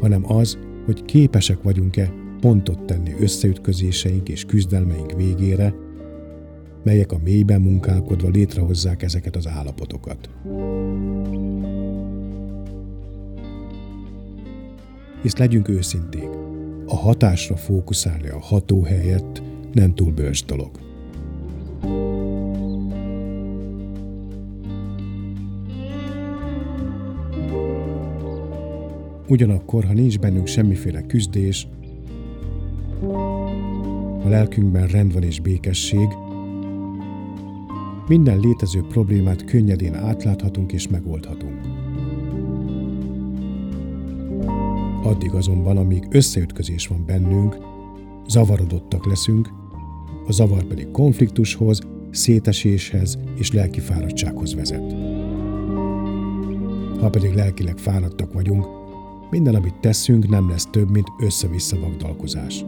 hanem 0.00 0.32
az, 0.32 0.58
hogy 0.84 1.04
képesek 1.04 1.62
vagyunk-e 1.62 2.12
pontot 2.40 2.82
tenni 2.82 3.14
összeütközéseink 3.20 4.28
és 4.28 4.44
küzdelmeink 4.44 5.12
végére, 5.12 5.74
melyek 6.82 7.12
a 7.12 7.20
mélyben 7.24 7.60
munkálkodva 7.60 8.28
létrehozzák 8.28 9.02
ezeket 9.02 9.36
az 9.36 9.46
állapotokat. 9.46 10.30
Hisz 15.22 15.36
legyünk 15.36 15.68
őszinték, 15.68 16.28
a 16.86 16.96
hatásra 16.96 17.56
fókuszálni 17.56 18.28
a 18.28 18.40
ható 18.40 18.82
helyett 18.82 19.42
nem 19.72 19.94
túl 19.94 20.12
bölcs 20.12 20.44
dolog. 20.44 20.70
Ugyanakkor, 29.28 29.84
ha 29.84 29.92
nincs 29.92 30.18
bennünk 30.18 30.46
semmiféle 30.46 31.02
küzdés, 31.02 31.68
a 34.24 34.28
lelkünkben 34.28 34.86
rend 34.86 35.12
van 35.12 35.22
és 35.22 35.40
békesség, 35.40 36.08
minden 38.08 38.40
létező 38.40 38.80
problémát 38.88 39.44
könnyedén 39.44 39.94
átláthatunk 39.94 40.72
és 40.72 40.88
megoldhatunk. 40.88 41.85
Addig 45.06 45.34
azonban, 45.34 45.76
amíg 45.76 46.06
összeütközés 46.10 46.86
van 46.86 47.04
bennünk, 47.06 47.56
zavarodottak 48.28 49.06
leszünk, 49.06 49.50
a 50.26 50.32
zavar 50.32 50.64
pedig 50.64 50.90
konfliktushoz, 50.90 51.80
széteséshez 52.10 53.18
és 53.38 53.52
lelki 53.52 53.80
fáradtsághoz 53.80 54.54
vezet. 54.54 54.94
Ha 57.00 57.10
pedig 57.10 57.34
lelkileg 57.34 57.78
fáradtak 57.78 58.32
vagyunk, 58.32 58.66
minden, 59.30 59.54
amit 59.54 59.80
teszünk, 59.80 60.28
nem 60.28 60.48
lesz 60.48 60.66
több, 60.70 60.90
mint 60.90 61.12
össze-vissza 61.18 61.78
vagdalkozás. 61.80 62.64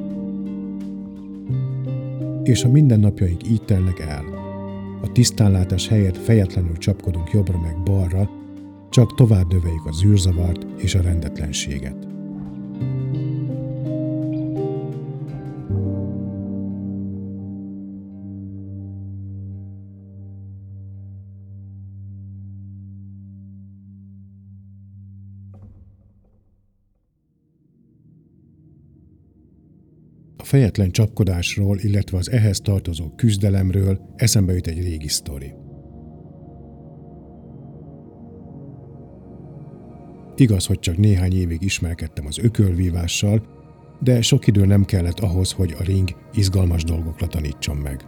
És 2.42 2.62
ha 2.62 2.70
mindennapjaink 2.70 3.48
így 3.48 3.62
telnek 3.62 3.98
el, 3.98 4.24
a 5.03 5.12
tisztánlátás 5.12 5.88
helyett 5.88 6.16
fejetlenül 6.16 6.77
csapkodunk 6.77 7.31
jobbra 7.31 7.59
meg 7.59 7.83
balra, 7.83 8.31
csak 8.90 9.14
tovább 9.14 9.53
növeljük 9.53 9.87
a 9.87 9.92
zűrzavart 9.92 10.66
és 10.77 10.94
a 10.94 11.01
rendetlenséget. 11.03 12.08
Fejetlen 30.48 30.90
csapkodásról, 30.90 31.78
illetve 31.78 32.18
az 32.18 32.30
ehhez 32.30 32.61
tartozó 32.61 33.11
küzdelemről 33.16 34.00
eszembe 34.16 34.52
jut 34.52 34.66
egy 34.66 34.82
régi 34.82 35.08
sztori. 35.08 35.54
Igaz, 40.37 40.66
hogy 40.66 40.78
csak 40.78 40.96
néhány 40.96 41.32
évig 41.32 41.62
ismerkedtem 41.62 42.26
az 42.26 42.38
ökölvívással, 42.38 43.42
de 44.00 44.22
sok 44.22 44.46
idő 44.46 44.64
nem 44.66 44.84
kellett 44.84 45.18
ahhoz, 45.18 45.52
hogy 45.52 45.74
a 45.78 45.82
ring 45.82 46.08
izgalmas 46.32 46.84
dolgokra 46.84 47.26
tanítson 47.26 47.76
meg. 47.76 48.04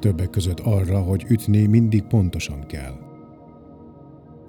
Többek 0.00 0.30
között 0.30 0.60
arra, 0.60 1.00
hogy 1.00 1.24
ütni 1.28 1.66
mindig 1.66 2.02
pontosan 2.02 2.66
kell. 2.66 2.94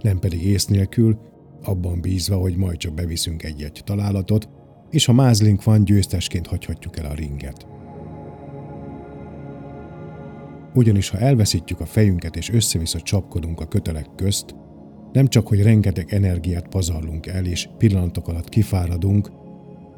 Nem 0.02 0.20
pedig 0.20 0.44
ész 0.44 0.66
nélkül, 0.66 1.20
abban 1.64 2.02
bízva, 2.02 2.36
hogy 2.36 2.56
majd 2.56 2.78
csak 2.78 2.94
beviszünk 2.94 3.44
egy-egy 3.44 3.82
találatot, 3.84 4.50
és 4.90 5.06
ha 5.06 5.14
mázlink 5.14 5.64
van, 5.64 5.84
győztesként 5.84 6.48
hagyhatjuk 6.48 6.98
el 6.98 7.06
a 7.06 7.14
ringet. 7.14 7.68
Ugyanis 10.74 11.10
ha 11.10 11.18
elveszítjük 11.18 11.80
a 11.80 11.86
fejünket 11.86 12.36
és 12.36 12.50
össze-vissza 12.50 13.02
csapkodunk 13.02 13.60
a 13.60 13.68
kötelek 13.68 14.08
közt, 14.16 14.56
nem 15.12 15.28
csak, 15.28 15.48
hogy 15.48 15.62
rengeteg 15.62 16.14
energiát 16.14 16.68
pazarlunk 16.68 17.28
el 17.28 17.46
és 17.46 17.70
pillanatok 17.78 18.28
alatt 18.28 18.50
kifáradunk, 18.50 19.32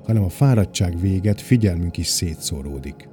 hanem 0.03 0.23
a 0.23 0.29
fáradtság 0.29 0.99
véget 0.99 1.41
figyelmünk 1.41 1.97
is 1.97 2.07
szétszóródik. 2.07 3.09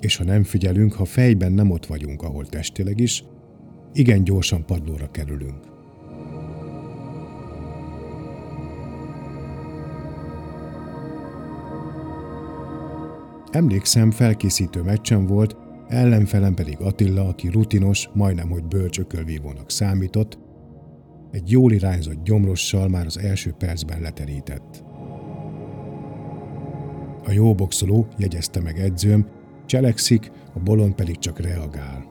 És 0.00 0.16
ha 0.16 0.24
nem 0.24 0.42
figyelünk, 0.42 0.92
ha 0.92 1.04
fejben 1.04 1.52
nem 1.52 1.70
ott 1.70 1.86
vagyunk, 1.86 2.22
ahol 2.22 2.46
testileg 2.46 3.00
is, 3.00 3.24
igen 3.92 4.24
gyorsan 4.24 4.66
padlóra 4.66 5.10
kerülünk. 5.10 5.69
Emlékszem, 13.50 14.10
felkészítő 14.10 14.82
meccsen 14.82 15.26
volt, 15.26 15.56
ellenfelem 15.88 16.54
pedig 16.54 16.80
Attila, 16.80 17.28
aki 17.28 17.48
rutinos, 17.48 18.08
majdnem 18.14 18.50
hogy 18.50 18.64
bölcs 18.64 18.98
ökölvívónak 18.98 19.70
számított, 19.70 20.38
egy 21.30 21.50
jól 21.50 21.72
irányzott 21.72 22.24
gyomrossal 22.24 22.88
már 22.88 23.06
az 23.06 23.18
első 23.18 23.54
percben 23.58 24.00
leterített. 24.00 24.84
A 27.24 27.32
jó 27.32 27.54
boxoló, 27.54 28.06
jegyezte 28.18 28.60
meg 28.60 28.78
edzőm, 28.78 29.26
cselekszik, 29.66 30.30
a 30.54 30.58
bolond 30.58 30.94
pedig 30.94 31.18
csak 31.18 31.40
reagál. 31.40 32.04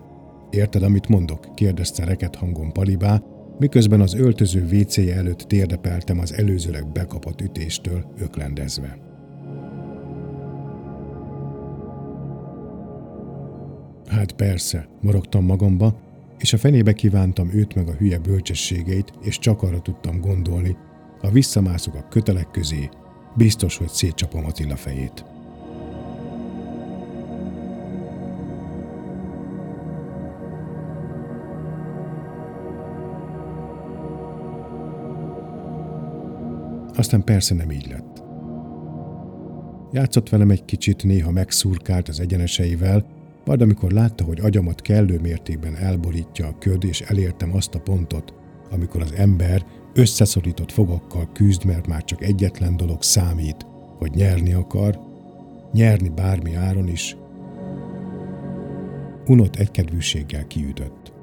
Érted, 0.49 0.83
amit 0.83 1.07
mondok? 1.07 1.55
kérdezte 1.55 2.05
reket 2.05 2.35
hangon 2.35 2.71
Palibá, 2.71 3.21
miközben 3.59 4.01
az 4.01 4.13
öltöző 4.13 4.65
vécéje 4.65 5.15
előtt 5.15 5.39
térdepeltem 5.39 6.19
az 6.19 6.33
előzőleg 6.33 6.91
bekapott 6.91 7.41
ütéstől 7.41 8.13
öklendezve. 8.17 9.08
Hát 14.09 14.31
persze, 14.31 14.87
morogtam 15.01 15.45
magamba, 15.45 15.99
és 16.37 16.53
a 16.53 16.57
fenébe 16.57 16.93
kívántam 16.93 17.49
őt 17.53 17.75
meg 17.75 17.87
a 17.87 17.93
hülye 17.93 18.19
bölcsességeit, 18.19 19.13
és 19.21 19.39
csak 19.39 19.61
arra 19.61 19.81
tudtam 19.81 20.19
gondolni, 20.19 20.77
ha 21.21 21.31
visszamászok 21.31 21.95
a 21.95 22.07
kötelek 22.09 22.51
közé, 22.51 22.89
biztos, 23.35 23.77
hogy 23.77 23.87
szétcsapom 23.87 24.45
Attila 24.45 24.75
fejét. 24.75 25.25
Aztán 36.95 37.23
persze 37.23 37.55
nem 37.55 37.71
így 37.71 37.87
lett. 37.87 38.23
Játszott 39.91 40.29
velem 40.29 40.49
egy 40.49 40.65
kicsit, 40.65 41.03
néha 41.03 41.31
megszurkált 41.31 42.07
az 42.07 42.19
egyeneseivel, 42.19 43.18
majd 43.49 43.61
amikor 43.61 43.91
látta, 43.91 44.23
hogy 44.23 44.39
agyamat 44.39 44.81
kellő 44.81 45.19
mértékben 45.19 45.75
elborítja 45.75 46.47
a 46.47 46.57
köd, 46.59 46.83
és 46.83 47.01
elértem 47.01 47.55
azt 47.55 47.75
a 47.75 47.79
pontot, 47.79 48.33
amikor 48.71 49.01
az 49.01 49.13
ember 49.13 49.65
összeszorított 49.93 50.71
fogokkal 50.71 51.29
küzd, 51.33 51.65
mert 51.65 51.87
már 51.87 52.03
csak 52.03 52.23
egyetlen 52.23 52.77
dolog 52.77 53.03
számít, 53.03 53.65
hogy 53.97 54.11
nyerni 54.11 54.53
akar, 54.53 54.99
nyerni 55.73 56.09
bármi 56.09 56.55
áron 56.55 56.87
is, 56.87 57.17
unott 59.27 59.55
egykedvűséggel 59.55 60.47
kiütött. 60.47 61.13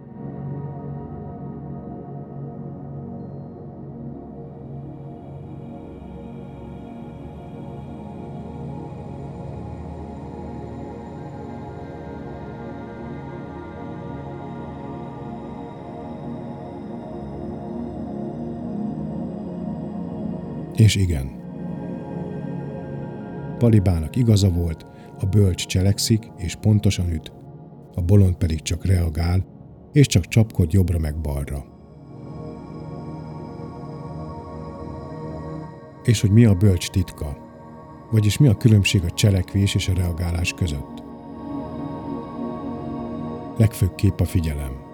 És 20.76 20.96
igen. 20.96 21.44
Palibának 23.58 24.16
igaza 24.16 24.50
volt, 24.50 24.86
a 25.20 25.26
bölcs 25.26 25.66
cselekszik 25.66 26.30
és 26.36 26.54
pontosan 26.54 27.12
üt, 27.12 27.32
a 27.94 28.02
bolond 28.02 28.34
pedig 28.34 28.62
csak 28.62 28.84
reagál, 28.84 29.46
és 29.92 30.06
csak 30.06 30.28
csapkod 30.28 30.72
jobbra 30.72 30.98
meg 30.98 31.20
balra. 31.20 31.64
És 36.04 36.20
hogy 36.20 36.30
mi 36.30 36.44
a 36.44 36.54
bölcs 36.54 36.90
titka, 36.90 37.36
vagyis 38.10 38.38
mi 38.38 38.48
a 38.48 38.56
különbség 38.56 39.04
a 39.04 39.10
cselekvés 39.10 39.74
és 39.74 39.88
a 39.88 39.94
reagálás 39.94 40.52
között. 40.52 41.02
Legfőképp 43.56 44.20
a 44.20 44.24
figyelem. 44.24 44.84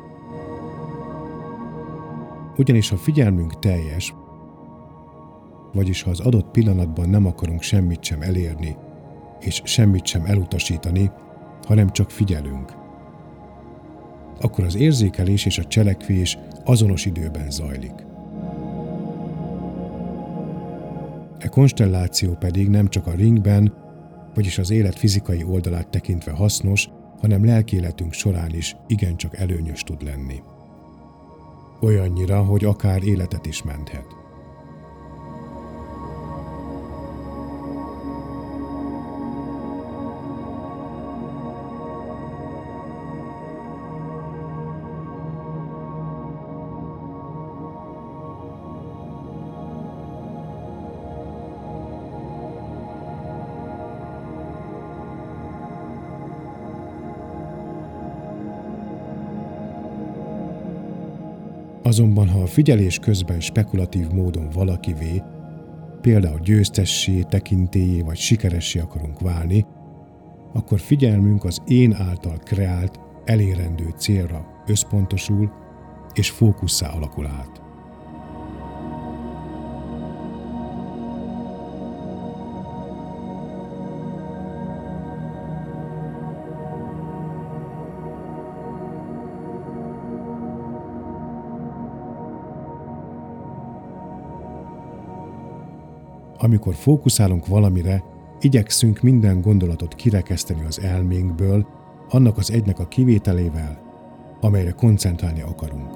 Ugyanis 2.57 2.89
ha 2.89 2.97
figyelmünk 2.97 3.59
teljes, 3.59 4.15
vagyis 5.73 6.03
ha 6.03 6.11
az 6.11 6.21
adott 6.21 6.51
pillanatban 6.51 7.09
nem 7.09 7.27
akarunk 7.27 7.63
semmit 7.63 8.03
sem 8.03 8.23
elérni, 8.23 8.77
és 9.41 9.63
semmit 9.65 10.07
sem 10.07 10.25
elutasítani, 10.25 11.11
hanem 11.67 11.91
csak 11.91 12.11
figyelünk. 12.11 12.75
Akkor 14.41 14.65
az 14.65 14.75
érzékelés 14.75 15.45
és 15.45 15.59
a 15.59 15.65
cselekvés 15.65 16.39
azonos 16.65 17.05
időben 17.05 17.51
zajlik. 17.51 17.95
E 21.39 21.49
konstelláció 21.49 22.33
pedig 22.33 22.69
nem 22.69 22.89
csak 22.89 23.07
a 23.07 23.15
ringben, 23.15 23.75
vagyis 24.35 24.59
az 24.59 24.71
élet 24.71 24.99
fizikai 24.99 25.45
oldalát 25.45 25.89
tekintve 25.89 26.31
hasznos, 26.33 26.89
hanem 27.21 27.45
lelkéletünk 27.45 28.13
során 28.13 28.55
is 28.55 28.77
igencsak 28.87 29.37
előnyös 29.37 29.81
tud 29.83 30.03
lenni. 30.03 30.43
Olyannyira, 31.81 32.45
hogy 32.45 32.65
akár 32.65 33.03
életet 33.03 33.47
is 33.47 33.63
menthet. 33.63 34.22
Azonban, 61.93 62.29
ha 62.29 62.41
a 62.41 62.47
figyelés 62.47 62.99
közben 62.99 63.41
spekulatív 63.41 64.09
módon 64.09 64.49
valakivé, 64.51 65.23
például 66.01 66.39
győztessé, 66.39 67.23
tekintélyé 67.23 68.01
vagy 68.01 68.17
sikeressé 68.17 68.79
akarunk 68.79 69.21
válni, 69.21 69.67
akkor 70.53 70.81
figyelmünk 70.81 71.45
az 71.45 71.59
én 71.67 71.95
által 71.95 72.39
kreált, 72.39 73.01
elérendő 73.25 73.95
célra 73.97 74.63
összpontosul 74.67 75.53
és 76.15 76.31
fókusszá 76.31 76.89
alakul 76.89 77.27
át. 77.27 77.63
Amikor 96.43 96.75
fókuszálunk 96.75 97.47
valamire, 97.47 98.03
igyekszünk 98.41 99.01
minden 99.01 99.41
gondolatot 99.41 99.95
kirekeszteni 99.95 100.65
az 100.65 100.81
elménkből, 100.81 101.67
annak 102.09 102.37
az 102.37 102.51
egynek 102.51 102.79
a 102.79 102.89
kivételével, 102.89 103.83
amelyre 104.41 104.71
koncentrálni 104.71 105.41
akarunk. 105.41 105.91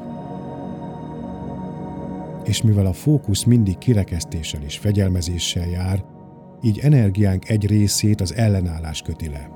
És 2.44 2.62
mivel 2.62 2.86
a 2.86 2.92
fókusz 2.92 3.44
mindig 3.44 3.78
kirekesztéssel 3.78 4.62
és 4.62 4.78
fegyelmezéssel 4.78 5.68
jár, 5.68 6.04
így 6.62 6.78
energiánk 6.78 7.48
egy 7.48 7.66
részét 7.66 8.20
az 8.20 8.34
ellenállás 8.34 9.02
köti 9.02 9.28
le. 9.28 9.50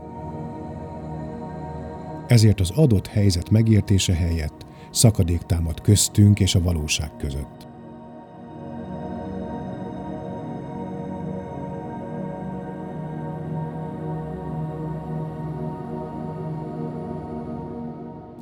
Ezért 2.29 2.61
az 2.61 2.71
adott 2.71 3.07
helyzet 3.07 3.51
megértése 3.51 4.15
helyett 4.15 4.67
szakadék 4.91 5.41
támad 5.41 5.81
köztünk 5.81 6.41
és 6.41 6.55
a 6.55 6.63
valóság 6.63 7.17
között. 7.17 7.60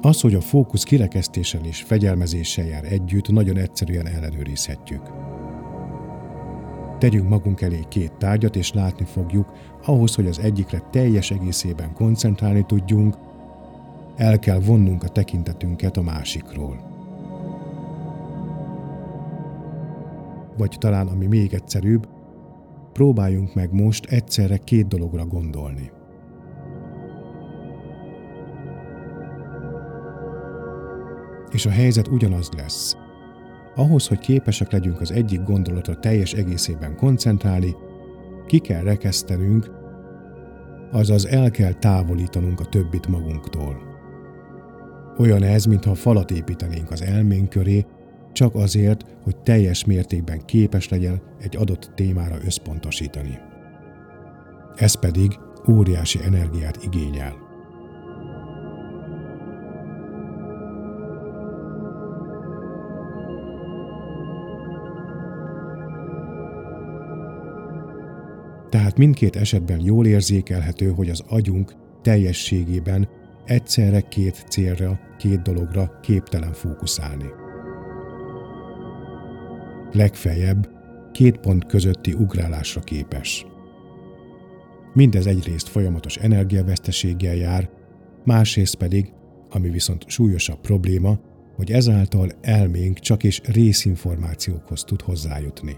Az, 0.08 0.20
hogy 0.20 0.34
a 0.34 0.40
fókusz 0.40 0.82
kirekesztéssel 0.82 1.64
és 1.64 1.82
fegyelmezéssel 1.82 2.66
jár 2.66 2.92
együtt, 2.92 3.28
nagyon 3.28 3.56
egyszerűen 3.56 4.06
ellenőrizhetjük. 4.06 5.02
Tegyünk 6.98 7.28
magunk 7.28 7.60
elé 7.60 7.80
két 7.88 8.12
tárgyat, 8.12 8.56
és 8.56 8.72
látni 8.72 9.04
fogjuk, 9.04 9.52
ahhoz, 9.84 10.14
hogy 10.14 10.26
az 10.26 10.38
egyikre 10.38 10.78
teljes 10.90 11.30
egészében 11.30 11.92
koncentrálni 11.92 12.64
tudjunk, 12.66 13.16
el 14.16 14.38
kell 14.38 14.58
vonnunk 14.58 15.02
a 15.02 15.08
tekintetünket 15.08 15.96
a 15.96 16.02
másikról. 16.02 16.76
Vagy 20.56 20.76
talán, 20.78 21.06
ami 21.06 21.26
még 21.26 21.54
egyszerűbb, 21.54 22.08
próbáljunk 22.92 23.54
meg 23.54 23.72
most 23.72 24.06
egyszerre 24.06 24.56
két 24.56 24.86
dologra 24.86 25.26
gondolni. 25.26 25.90
És 31.52 31.66
a 31.66 31.70
helyzet 31.70 32.08
ugyanaz 32.08 32.48
lesz. 32.56 32.96
Ahhoz, 33.74 34.06
hogy 34.06 34.18
képesek 34.18 34.72
legyünk 34.72 35.00
az 35.00 35.12
egyik 35.12 35.42
gondolatra 35.42 35.98
teljes 35.98 36.32
egészében 36.32 36.96
koncentrálni, 36.96 37.74
ki 38.46 38.58
kell 38.58 38.82
rekesztenünk, 38.82 39.70
azaz 40.92 41.26
el 41.26 41.50
kell 41.50 41.72
távolítanunk 41.72 42.60
a 42.60 42.64
többit 42.64 43.06
magunktól. 43.06 43.86
Olyan 45.18 45.42
ez, 45.42 45.64
mintha 45.64 45.94
falat 45.94 46.30
építenénk 46.30 46.90
az 46.90 47.02
elménk 47.02 47.48
köré, 47.48 47.86
csak 48.32 48.54
azért, 48.54 49.04
hogy 49.22 49.36
teljes 49.36 49.84
mértékben 49.84 50.44
képes 50.44 50.88
legyen 50.88 51.20
egy 51.40 51.56
adott 51.56 51.90
témára 51.94 52.36
összpontosítani. 52.44 53.38
Ez 54.76 54.94
pedig 54.94 55.38
óriási 55.70 56.18
energiát 56.24 56.84
igényel. 56.84 57.47
Tehát 68.70 68.96
mindkét 68.96 69.36
esetben 69.36 69.80
jól 69.80 70.06
érzékelhető, 70.06 70.90
hogy 70.90 71.08
az 71.08 71.22
agyunk 71.28 71.74
teljességében 72.02 73.08
egyszerre 73.44 74.00
két 74.00 74.44
célra, 74.48 75.00
két 75.18 75.42
dologra 75.42 75.98
képtelen 76.02 76.52
fókuszálni. 76.52 77.26
Legfeljebb 79.92 80.68
két 81.12 81.38
pont 81.38 81.66
közötti 81.66 82.12
ugrálásra 82.12 82.80
képes. 82.80 83.46
Mindez 84.92 85.26
egyrészt 85.26 85.68
folyamatos 85.68 86.16
energiaveszteséggel 86.16 87.34
jár, 87.34 87.70
másrészt 88.24 88.74
pedig, 88.74 89.12
ami 89.50 89.70
viszont 89.70 90.08
súlyosabb 90.08 90.60
probléma, 90.60 91.18
hogy 91.56 91.72
ezáltal 91.72 92.28
elménk 92.40 92.98
csak 92.98 93.24
és 93.24 93.40
részinformációkhoz 93.44 94.84
tud 94.84 95.00
hozzájutni. 95.00 95.76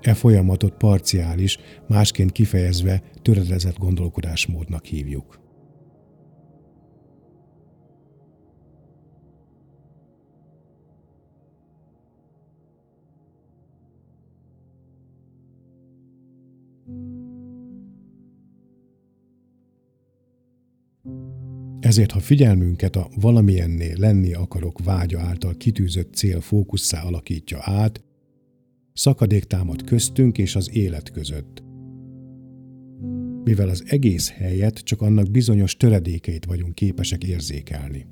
E 0.00 0.14
folyamatot 0.14 0.72
parciális, 0.72 1.58
másként 1.88 2.32
kifejezve 2.32 3.02
töredezett 3.22 3.78
gondolkodásmódnak 3.78 4.84
hívjuk. 4.84 5.40
Ezért, 21.80 22.10
ha 22.10 22.20
figyelmünket 22.20 22.96
a 22.96 23.08
valamilyennél 23.14 23.96
lenni 23.98 24.32
akarok 24.32 24.84
vágya 24.84 25.20
által 25.20 25.56
kitűzött 25.56 26.14
cél 26.14 26.40
fókusszá 26.40 27.02
alakítja 27.02 27.58
át, 27.62 28.04
szakadék 28.92 29.44
támad 29.44 29.84
köztünk 29.84 30.38
és 30.38 30.56
az 30.56 30.70
élet 30.72 31.10
között. 31.10 31.62
Mivel 33.44 33.68
az 33.68 33.84
egész 33.86 34.30
helyet 34.30 34.78
csak 34.78 35.00
annak 35.00 35.30
bizonyos 35.30 35.76
töredékeit 35.76 36.44
vagyunk 36.44 36.74
képesek 36.74 37.24
érzékelni. 37.24 38.06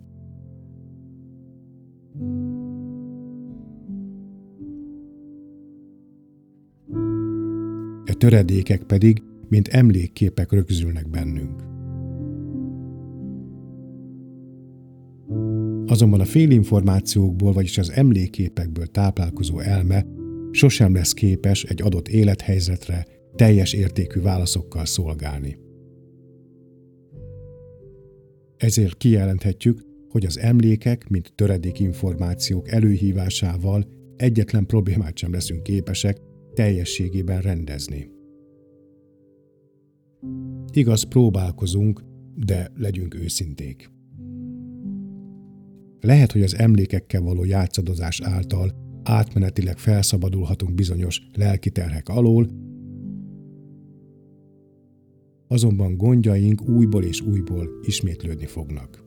E 8.05 8.13
töredékek 8.13 8.83
pedig, 8.83 9.23
mint 9.49 9.69
emlékképek 9.69 10.53
rögzülnek 10.53 11.11
bennünk. 11.11 11.63
Azonban 15.91 16.21
a 16.21 16.25
félinformációkból, 16.25 17.53
vagyis 17.53 17.79
az 17.79 17.91
emlékképekből 17.91 18.87
táplálkozó 18.87 19.59
elme 19.59 20.07
sosem 20.51 20.95
lesz 20.95 21.13
képes 21.13 21.65
egy 21.65 21.83
adott 21.83 22.09
élethelyzetre 22.09 23.07
teljes 23.37 23.73
értékű 23.73 24.21
válaszokkal 24.21 24.85
szolgálni. 24.85 25.59
Ezért 28.57 28.97
kijelenthetjük, 28.97 29.81
hogy 30.09 30.27
az 30.27 30.39
emlékek, 30.39 31.09
mint 31.09 31.33
töredék 31.35 31.81
információk 31.81 32.69
előhívásával 32.69 33.87
egyetlen 34.17 34.67
problémát 34.67 35.19
sem 35.19 35.33
leszünk 35.33 35.63
képesek 35.63 36.19
teljességében 36.55 37.41
rendezni. 37.41 38.11
Igaz, 40.73 41.03
próbálkozunk, 41.03 42.03
de 42.35 42.71
legyünk 42.77 43.15
őszinték. 43.15 43.91
Lehet, 46.01 46.33
hogy 46.33 46.43
az 46.43 46.57
emlékekkel 46.57 47.21
való 47.21 47.45
játszadozás 47.45 48.21
által 48.21 48.88
átmenetileg 49.09 49.79
felszabadulhatunk 49.79 50.75
bizonyos 50.75 51.23
lelki 51.35 51.71
terhek 51.71 52.09
alól, 52.09 52.49
azonban 55.49 55.97
gondjaink 55.97 56.69
újból 56.69 57.05
és 57.05 57.21
újból 57.21 57.69
ismétlődni 57.83 58.47
fognak. 58.47 59.05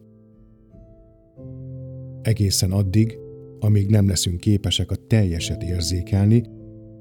Egészen 2.22 2.72
addig, 2.72 3.18
amíg 3.60 3.90
nem 3.90 4.08
leszünk 4.08 4.40
képesek 4.40 4.92
a 4.92 4.96
teljeset 5.08 5.64
érzékelni, 5.64 6.44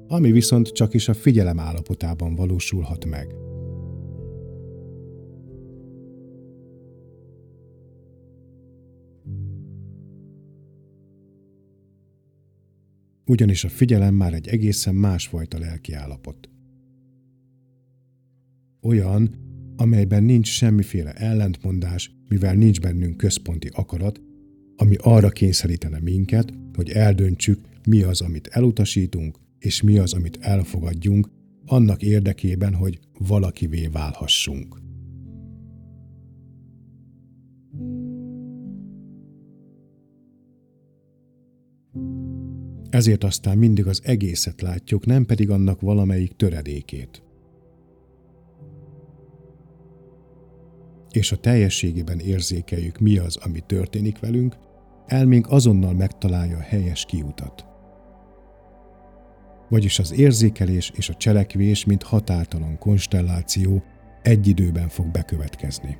ami 0.07 0.31
viszont 0.31 0.67
csak 0.67 0.93
is 0.93 1.07
a 1.07 1.13
figyelem 1.13 1.59
állapotában 1.59 2.35
valósulhat 2.35 3.05
meg. 3.05 3.35
Ugyanis 13.31 13.63
a 13.63 13.69
figyelem 13.69 14.13
már 14.13 14.33
egy 14.33 14.47
egészen 14.47 14.95
másfajta 14.95 15.59
lelki 15.59 15.93
állapot. 15.93 16.49
Olyan, 18.81 19.35
amelyben 19.75 20.23
nincs 20.23 20.47
semmiféle 20.47 21.11
ellentmondás, 21.13 22.11
mivel 22.27 22.53
nincs 22.53 22.79
bennünk 22.79 23.17
központi 23.17 23.69
akarat, 23.73 24.21
ami 24.75 24.95
arra 24.99 25.29
kényszerítene 25.29 25.99
minket, 25.99 26.53
hogy 26.73 26.89
eldöntsük, 26.89 27.59
mi 27.87 28.01
az, 28.01 28.21
amit 28.21 28.47
elutasítunk, 28.47 29.37
és 29.59 29.81
mi 29.81 29.97
az, 29.97 30.13
amit 30.13 30.37
elfogadjunk, 30.41 31.29
annak 31.65 32.01
érdekében, 32.01 32.73
hogy 32.73 32.99
valakivé 33.19 33.87
válhassunk. 33.87 34.75
Ezért 42.91 43.23
aztán 43.23 43.57
mindig 43.57 43.87
az 43.87 44.01
egészet 44.03 44.61
látjuk, 44.61 45.05
nem 45.05 45.25
pedig 45.25 45.49
annak 45.49 45.81
valamelyik 45.81 46.35
töredékét. 46.35 47.23
És 51.11 51.31
a 51.31 51.37
teljességében 51.37 52.19
érzékeljük, 52.19 52.99
mi 52.99 53.17
az, 53.17 53.35
ami 53.35 53.59
történik 53.59 54.19
velünk, 54.19 54.55
elménk 55.05 55.49
azonnal 55.49 55.93
megtalálja 55.93 56.57
a 56.57 56.61
helyes 56.61 57.05
kiutat. 57.05 57.65
vagyis 59.71 59.99
az 59.99 60.11
érzékelés 60.11 60.91
és 60.95 61.09
a 61.09 61.15
cselekvés, 61.15 61.85
mint 61.85 62.03
határtalan 62.03 62.77
konstelláció 62.77 63.83
egy 64.21 64.47
időben 64.47 64.89
fog 64.89 65.07
bekövetkezni. 65.07 65.97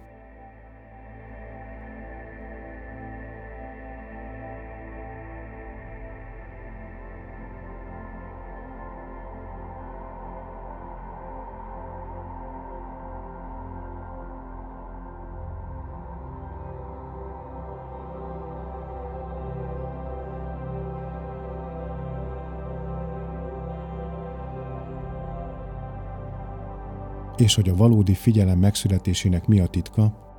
És 27.41 27.56
hogy 27.56 27.69
a 27.69 27.75
valódi 27.75 28.13
figyelem 28.13 28.60
megszületésének 28.60 29.47
mi 29.47 29.60
a 29.60 29.67
titka, 29.67 30.30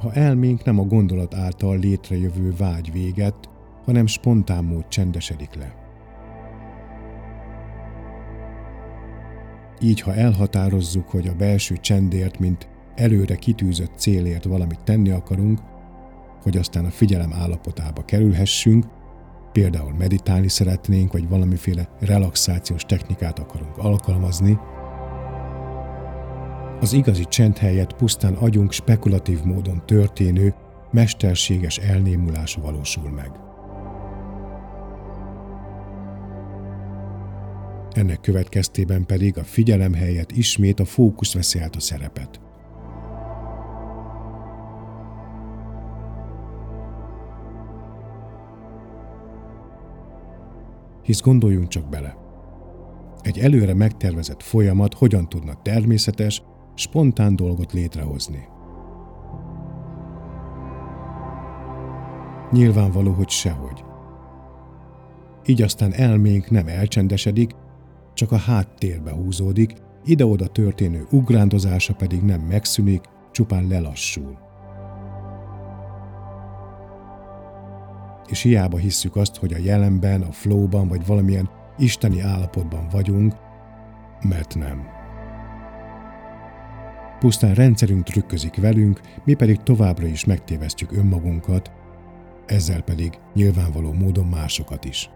ha 0.00 0.12
elménk 0.12 0.64
nem 0.64 0.78
a 0.78 0.84
gondolat 0.84 1.34
által 1.34 1.78
létrejövő 1.78 2.54
vágy 2.58 2.92
véget, 2.92 3.48
hanem 3.84 4.06
spontán 4.06 4.64
mód 4.64 4.88
csendesedik 4.88 5.54
le. 5.54 5.74
Így, 9.80 10.00
ha 10.00 10.14
elhatározzuk, 10.14 11.08
hogy 11.08 11.28
a 11.28 11.34
belső 11.34 11.76
csendért, 11.76 12.38
mint 12.38 12.68
előre 12.94 13.36
kitűzött 13.36 13.92
célért 13.96 14.44
valamit 14.44 14.84
tenni 14.84 15.10
akarunk, 15.10 15.58
hogy 16.42 16.56
aztán 16.56 16.84
a 16.84 16.90
figyelem 16.90 17.32
állapotába 17.32 18.04
kerülhessünk, 18.04 18.84
például 19.52 19.94
meditálni 19.98 20.48
szeretnénk, 20.48 21.12
vagy 21.12 21.28
valamiféle 21.28 21.88
relaxációs 22.00 22.82
technikát 22.82 23.38
akarunk 23.38 23.78
alkalmazni, 23.78 24.58
az 26.84 26.92
igazi 26.92 27.24
csend 27.24 27.58
helyett 27.58 27.96
pusztán 27.96 28.34
agyunk 28.34 28.72
spekulatív 28.72 29.42
módon 29.42 29.82
történő, 29.86 30.54
mesterséges 30.90 31.78
elnémulása 31.78 32.60
valósul 32.60 33.10
meg. 33.10 33.30
Ennek 37.92 38.20
következtében 38.20 39.06
pedig 39.06 39.38
a 39.38 39.44
figyelem 39.44 39.94
helyett 39.94 40.32
ismét 40.32 40.80
a 40.80 40.84
fókusz 40.84 41.34
veszi 41.34 41.58
át 41.58 41.76
a 41.76 41.80
szerepet. 41.80 42.40
Hisz 51.02 51.20
gondoljunk 51.20 51.68
csak 51.68 51.88
bele. 51.88 52.16
Egy 53.22 53.38
előre 53.38 53.74
megtervezett 53.74 54.42
folyamat 54.42 54.94
hogyan 54.94 55.28
tudna 55.28 55.62
természetes, 55.62 56.42
spontán 56.74 57.36
dolgot 57.36 57.72
létrehozni. 57.72 58.48
Nyilvánvaló, 62.50 63.12
hogy 63.12 63.28
sehogy. 63.28 63.84
Így 65.46 65.62
aztán 65.62 65.92
elménk 65.92 66.50
nem 66.50 66.68
elcsendesedik, 66.68 67.50
csak 68.14 68.32
a 68.32 68.36
háttérbe 68.36 69.12
húzódik, 69.12 69.74
ide-oda 70.04 70.46
történő 70.46 71.06
ugrándozása 71.10 71.94
pedig 71.94 72.22
nem 72.22 72.40
megszűnik, 72.40 73.04
csupán 73.30 73.66
lelassul. 73.66 74.38
És 78.26 78.42
hiába 78.42 78.76
hisszük 78.76 79.16
azt, 79.16 79.36
hogy 79.36 79.52
a 79.52 79.58
jelenben, 79.58 80.22
a 80.22 80.32
flowban 80.32 80.88
vagy 80.88 81.06
valamilyen 81.06 81.50
isteni 81.78 82.20
állapotban 82.20 82.88
vagyunk, 82.90 83.34
mert 84.28 84.54
nem. 84.54 84.93
Pusztán 87.24 87.54
rendszerünk 87.54 88.02
trükközik 88.02 88.56
velünk, 88.56 89.00
mi 89.24 89.34
pedig 89.34 89.56
továbbra 89.62 90.06
is 90.06 90.24
megtévesztjük 90.24 90.92
önmagunkat, 90.92 91.70
ezzel 92.46 92.82
pedig 92.82 93.18
nyilvánvaló 93.34 93.92
módon 93.92 94.26
másokat 94.26 94.84
is. 94.84 95.10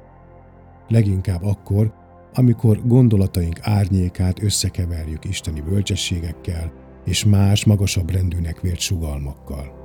Leginkább 0.86 1.42
akkor, 1.42 1.94
amikor 2.34 2.86
gondolataink 2.86 3.58
árnyékát 3.62 4.42
összekeverjük 4.42 5.24
isteni 5.24 5.60
bölcsességekkel 5.60 6.72
és 7.04 7.24
más 7.24 7.64
magasabb 7.64 8.10
rendűnek 8.10 8.60
vért 8.60 8.80
sugalmakkal. 8.80 9.77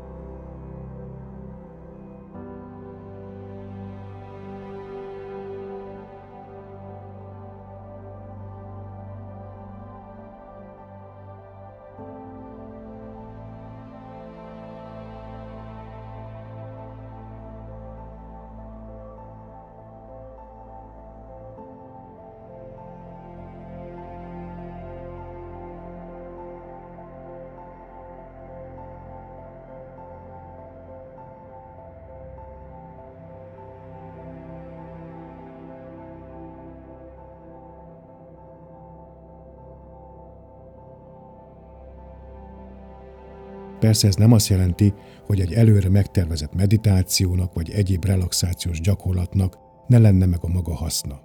Persze 43.84 44.08
ez 44.08 44.16
nem 44.16 44.32
azt 44.32 44.48
jelenti, 44.48 44.94
hogy 45.26 45.40
egy 45.40 45.54
előre 45.54 45.90
megtervezett 45.90 46.54
meditációnak 46.54 47.54
vagy 47.54 47.70
egyéb 47.70 48.06
relaxációs 48.06 48.82
gyakorlatnak 48.82 49.58
ne 49.88 49.98
lenne 49.98 50.26
meg 50.26 50.40
a 50.42 50.48
maga 50.48 50.74
haszna. 50.74 51.22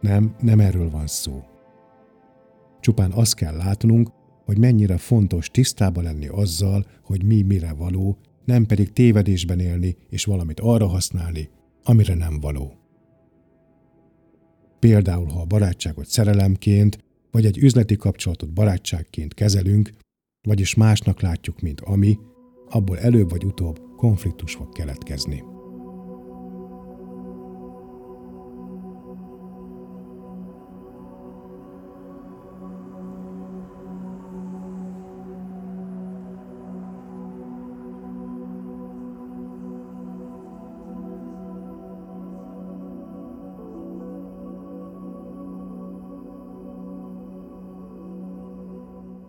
Nem, 0.00 0.34
nem 0.40 0.60
erről 0.60 0.90
van 0.90 1.06
szó. 1.06 1.42
Csupán 2.80 3.12
azt 3.12 3.34
kell 3.34 3.56
látnunk, 3.56 4.10
hogy 4.44 4.58
mennyire 4.58 4.96
fontos 4.96 5.50
tisztába 5.50 6.02
lenni 6.02 6.26
azzal, 6.26 6.86
hogy 7.02 7.24
mi 7.24 7.42
mire 7.42 7.72
való, 7.72 8.18
nem 8.44 8.66
pedig 8.66 8.92
tévedésben 8.92 9.60
élni 9.60 9.96
és 10.08 10.24
valamit 10.24 10.60
arra 10.60 10.86
használni, 10.86 11.50
amire 11.82 12.14
nem 12.14 12.40
való. 12.40 12.72
Például, 14.78 15.26
ha 15.26 15.40
a 15.40 15.46
barátságot 15.46 16.06
szerelemként, 16.06 17.04
vagy 17.36 17.46
egy 17.46 17.58
üzleti 17.58 17.96
kapcsolatot 17.96 18.52
barátságként 18.52 19.34
kezelünk, 19.34 19.90
vagyis 20.48 20.74
másnak 20.74 21.20
látjuk, 21.20 21.60
mint 21.60 21.80
ami, 21.80 22.18
abból 22.68 22.98
előbb 22.98 23.30
vagy 23.30 23.44
utóbb 23.44 23.80
konfliktus 23.96 24.54
fog 24.54 24.72
keletkezni. 24.72 25.55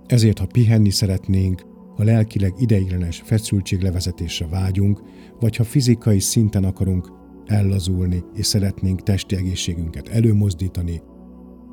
Ezért, 0.07 0.39
ha 0.39 0.45
pihenni 0.45 0.89
szeretnénk, 0.89 1.65
ha 1.95 2.03
lelkileg 2.03 2.53
ideiglenes 2.57 3.21
feszültséglevezetésre 3.25 4.47
vágyunk, 4.47 5.01
vagy 5.39 5.55
ha 5.55 5.63
fizikai 5.63 6.19
szinten 6.19 6.63
akarunk 6.63 7.11
ellazulni 7.45 8.23
és 8.33 8.45
szeretnénk 8.45 9.03
testi 9.03 9.35
egészségünket 9.35 10.07
előmozdítani, 10.07 11.01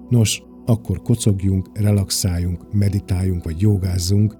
nos, 0.08 0.42
akkor 0.66 1.02
kocogjunk, 1.02 1.78
relaxáljunk, 1.78 2.72
meditáljunk 2.72 3.44
vagy 3.44 3.60
jogázzunk, 3.60 4.36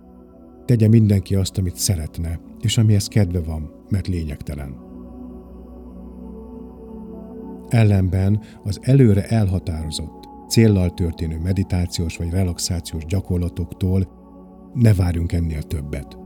tegye 0.64 0.88
mindenki 0.88 1.34
azt, 1.34 1.58
amit 1.58 1.76
szeretne, 1.76 2.40
és 2.60 2.78
amihez 2.78 3.06
kedve 3.06 3.40
van, 3.40 3.70
mert 3.88 4.06
lényegtelen. 4.06 4.76
Ellenben 7.68 8.40
az 8.62 8.78
előre 8.82 9.26
elhatározott, 9.26 10.28
céllal 10.54 10.90
történő 10.90 11.38
meditációs 11.38 12.16
vagy 12.16 12.30
relaxációs 12.30 13.04
gyakorlatoktól 13.04 14.08
ne 14.74 14.94
várjunk 14.94 15.32
ennél 15.32 15.62
többet. 15.62 16.18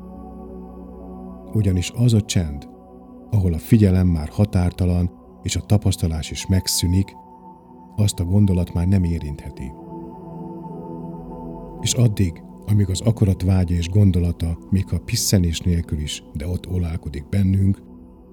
Ugyanis 1.52 1.92
az 1.96 2.12
a 2.12 2.20
csend, 2.20 2.68
ahol 3.30 3.52
a 3.52 3.58
figyelem 3.58 4.06
már 4.06 4.28
határtalan 4.28 5.10
és 5.42 5.56
a 5.56 5.60
tapasztalás 5.60 6.30
is 6.30 6.46
megszűnik, 6.46 7.16
azt 7.96 8.20
a 8.20 8.24
gondolat 8.24 8.74
már 8.74 8.86
nem 8.86 9.04
érintheti. 9.04 9.72
És 11.80 11.92
addig, 11.92 12.42
amíg 12.66 12.88
az 12.90 13.00
akarat 13.00 13.42
vágya 13.42 13.74
és 13.74 13.88
gondolata, 13.88 14.58
még 14.70 14.84
a 14.90 14.98
pisszenés 14.98 15.60
nélkül 15.60 15.98
is, 15.98 16.22
de 16.32 16.48
ott 16.48 16.70
olálkodik 16.70 17.28
bennünk, 17.28 17.82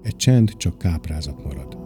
egy 0.02 0.16
csend 0.16 0.56
csak 0.56 0.78
káprázat 0.78 1.44
marad. 1.44 1.85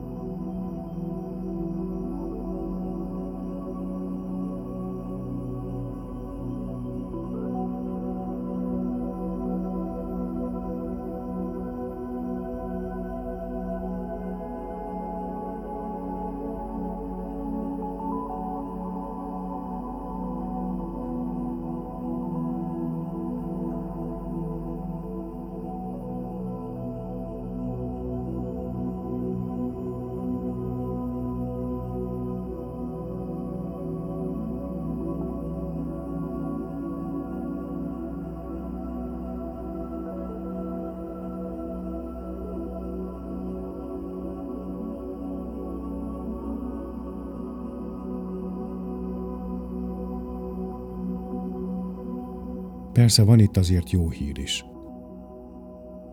Persze 52.92 53.22
van 53.24 53.38
itt 53.38 53.56
azért 53.56 53.90
jó 53.90 54.10
hír 54.10 54.38
is. 54.38 54.64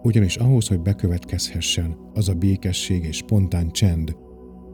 Ugyanis 0.02 0.36
ahhoz, 0.36 0.68
hogy 0.68 0.80
bekövetkezhessen 0.82 1.98
az 2.14 2.30
a 2.30 2.34
békesség 2.34 3.04
és 3.04 3.16
spontán 3.16 3.72
csend, 3.72 4.16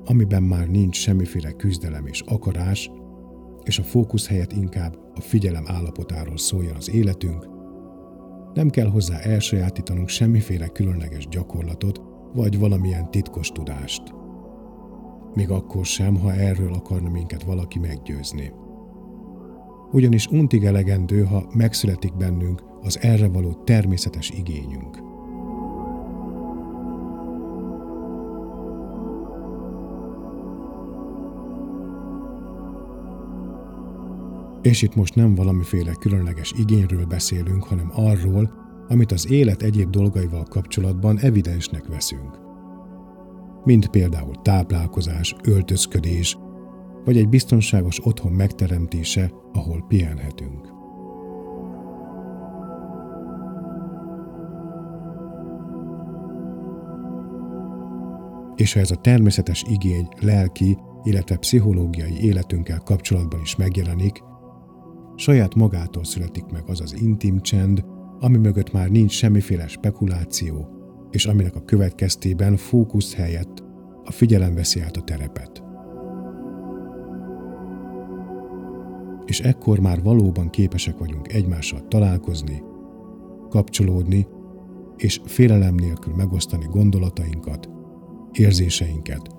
amiben 0.06 0.44
már 0.44 0.68
nincs 0.68 0.96
semmiféle 0.96 1.52
küzdelem 1.52 2.06
és 2.06 2.22
akarás, 2.22 2.92
és 3.64 3.80
a 3.80 3.84
fókusz 3.84 4.28
helyett 4.28 4.54
inkább 4.54 4.98
a 5.16 5.22
figyelem 5.22 5.64
állapotáról 5.68 6.38
szóljon 6.38 6.76
az 6.76 6.90
életünk, 6.90 7.52
nem 8.54 8.70
kell 8.70 8.88
hozzá 8.88 9.18
elsajátítanunk 9.18 10.10
semmiféle 10.10 10.68
különleges 10.68 11.28
gyakorlatot, 11.28 12.02
vagy 12.34 12.60
valamilyen 12.60 13.12
titkos 13.12 13.50
tudást. 13.50 14.02
Még 15.34 15.50
akkor 15.50 15.86
sem, 15.86 16.16
ha 16.16 16.34
erről 16.34 16.74
akarna 16.74 17.10
minket 17.10 17.44
valaki 17.44 17.80
meggyőzni. 17.80 18.52
Ugyanis 19.94 20.28
untig 20.28 20.64
elegendő, 20.64 21.24
ha 21.24 21.46
megszületik 21.54 22.18
bennünk 22.18 22.64
az 22.82 23.00
erre 23.02 23.28
való 23.28 23.54
természetes 23.64 24.30
igényünk. 24.30 24.98
És 34.62 34.82
itt 34.82 34.96
most 34.96 35.16
nem 35.16 35.36
valamiféle 35.36 35.94
különleges 36.00 36.54
igényről 36.58 37.06
beszélünk, 37.06 37.64
hanem 37.64 37.92
arról, 37.96 38.52
amit 38.88 39.12
az 39.12 39.32
élet 39.32 39.62
egyéb 39.62 39.90
dolgaival 39.90 40.44
kapcsolatban 40.44 41.20
evidensnek 41.20 41.88
veszünk. 41.88 42.40
Mint 43.64 43.88
például 43.88 44.42
táplálkozás, 44.42 45.36
öltözködés, 45.44 46.38
vagy 47.06 47.18
egy 47.18 47.30
biztonságos 47.30 48.06
otthon 48.06 48.32
megteremtése, 48.32 49.32
ahol 49.54 49.86
pihenhetünk. 49.88 50.72
És 58.56 58.74
ha 58.74 58.80
ez 58.80 58.92
a 58.92 58.96
természetes 58.96 59.64
igény 59.70 60.08
lelki, 60.20 60.78
illetve 61.04 61.36
pszichológiai 61.36 62.24
életünkkel 62.24 62.80
kapcsolatban 62.80 63.40
is 63.42 63.56
megjelenik, 63.56 64.24
saját 65.16 65.56
magától 65.56 66.04
születik 66.04 66.46
meg 66.46 66.64
az 66.66 66.82
az 66.82 66.96
intim 67.02 67.42
csend, 67.42 67.86
ami 68.20 68.38
mögött 68.38 68.72
már 68.72 68.90
nincs 68.90 69.12
semmiféle 69.12 69.68
spekuláció, 69.68 70.68
és 71.12 71.26
aminek 71.26 71.56
a 71.56 71.64
következtében 71.64 72.58
fókusz 72.58 73.16
helyett 73.16 73.64
a 74.04 74.12
figyelem 74.12 74.56
veszi 74.56 74.80
át 74.80 74.98
a 74.98 75.02
terepet. 75.02 75.63
És 79.26 79.40
ekkor 79.40 79.80
már 79.80 80.04
valóban 80.04 80.50
képesek 80.50 80.98
vagyunk 80.98 81.34
egymással 81.34 81.88
találkozni, 81.88 82.64
kapcsolódni, 83.50 84.28
és 84.98 85.22
félelem 85.26 85.76
nélkül 85.76 86.14
megosztani 86.16 86.66
gondolatainkat, 86.66 87.70
érzéseinket 88.32 89.30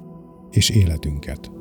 és 0.50 0.70
életünket. 0.70 1.53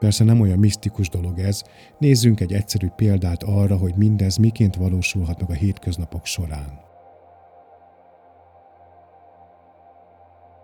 Persze 0.00 0.24
nem 0.24 0.40
olyan 0.40 0.58
misztikus 0.58 1.08
dolog 1.08 1.38
ez, 1.38 1.62
nézzünk 1.98 2.40
egy 2.40 2.52
egyszerű 2.52 2.88
példát 2.88 3.42
arra, 3.42 3.76
hogy 3.76 3.94
mindez 3.96 4.36
miként 4.36 4.76
valósulhat 4.76 5.40
meg 5.40 5.50
a 5.50 5.54
hétköznapok 5.54 6.26
során. 6.26 6.80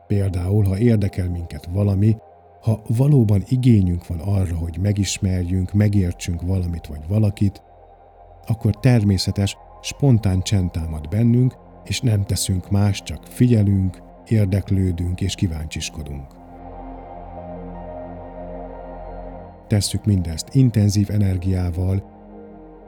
Például, 0.07 0.65
ha 0.65 0.79
érdekel 0.79 1.29
minket 1.31 1.69
valami, 1.73 2.17
ha 2.61 2.83
valóban 2.87 3.43
igényünk 3.49 4.07
van 4.07 4.19
arra, 4.19 4.57
hogy 4.57 4.79
megismerjünk, 4.81 5.73
megértsünk 5.73 6.43
valamit 6.43 6.87
vagy 6.87 7.09
valakit, 7.09 7.63
akkor 8.47 8.81
természetes, 8.81 9.57
spontán 9.81 10.43
csend 10.43 10.71
támad 10.71 11.09
bennünk, 11.09 11.57
és 11.85 12.01
nem 12.01 12.25
teszünk 12.25 12.71
más, 12.71 13.03
csak 13.03 13.27
figyelünk, 13.27 14.03
érdeklődünk 14.29 15.21
és 15.21 15.35
kíváncsiskodunk. 15.35 16.36
Tesszük 19.67 20.05
mindezt 20.05 20.55
intenzív 20.55 21.11
energiával, 21.11 22.15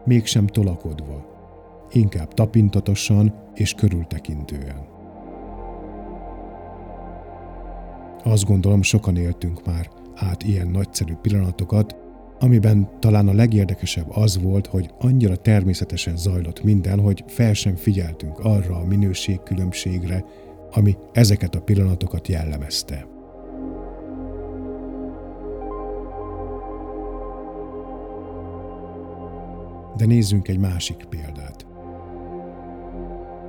mégsem 0.05 0.47
tolakodva, 0.47 1.26
inkább 1.91 2.35
tapintatosan 2.35 3.35
és 3.55 3.74
körültekintően. 3.74 4.87
Azt 8.24 8.45
gondolom, 8.45 8.83
sokan 8.83 9.16
éltünk 9.16 9.66
már 9.66 9.91
át 10.14 10.43
ilyen 10.43 10.68
nagyszerű 10.68 11.14
pillanatokat, 11.14 11.97
amiben 12.39 12.89
talán 12.99 13.29
a 13.29 13.33
legérdekesebb 13.33 14.11
az 14.11 14.43
volt, 14.43 14.66
hogy 14.66 14.91
annyira 14.99 15.37
természetesen 15.37 16.16
zajlott 16.16 16.62
minden, 16.62 17.01
hogy 17.01 17.24
fel 17.26 17.53
sem 17.53 17.76
figyeltünk 17.76 18.39
arra 18.39 18.76
a 18.76 18.85
minőségkülönbségre, 18.85 20.24
ami 20.70 20.97
ezeket 21.12 21.55
a 21.55 21.61
pillanatokat 21.61 22.29
jellemezte. 22.29 23.18
De 29.99 30.07
nézzünk 30.07 30.49
egy 30.49 30.59
másik 30.59 31.05
példát. 31.09 31.67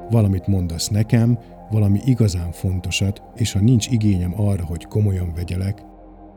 Valamit 0.10 0.48
mondasz 0.48 0.88
nekem, 0.88 1.40
valami 1.72 2.00
igazán 2.06 2.52
fontosat, 2.52 3.22
és 3.36 3.52
ha 3.52 3.60
nincs 3.60 3.88
igényem 3.88 4.34
arra, 4.42 4.66
hogy 4.66 4.86
komolyan 4.86 5.34
vegyelek, 5.36 5.84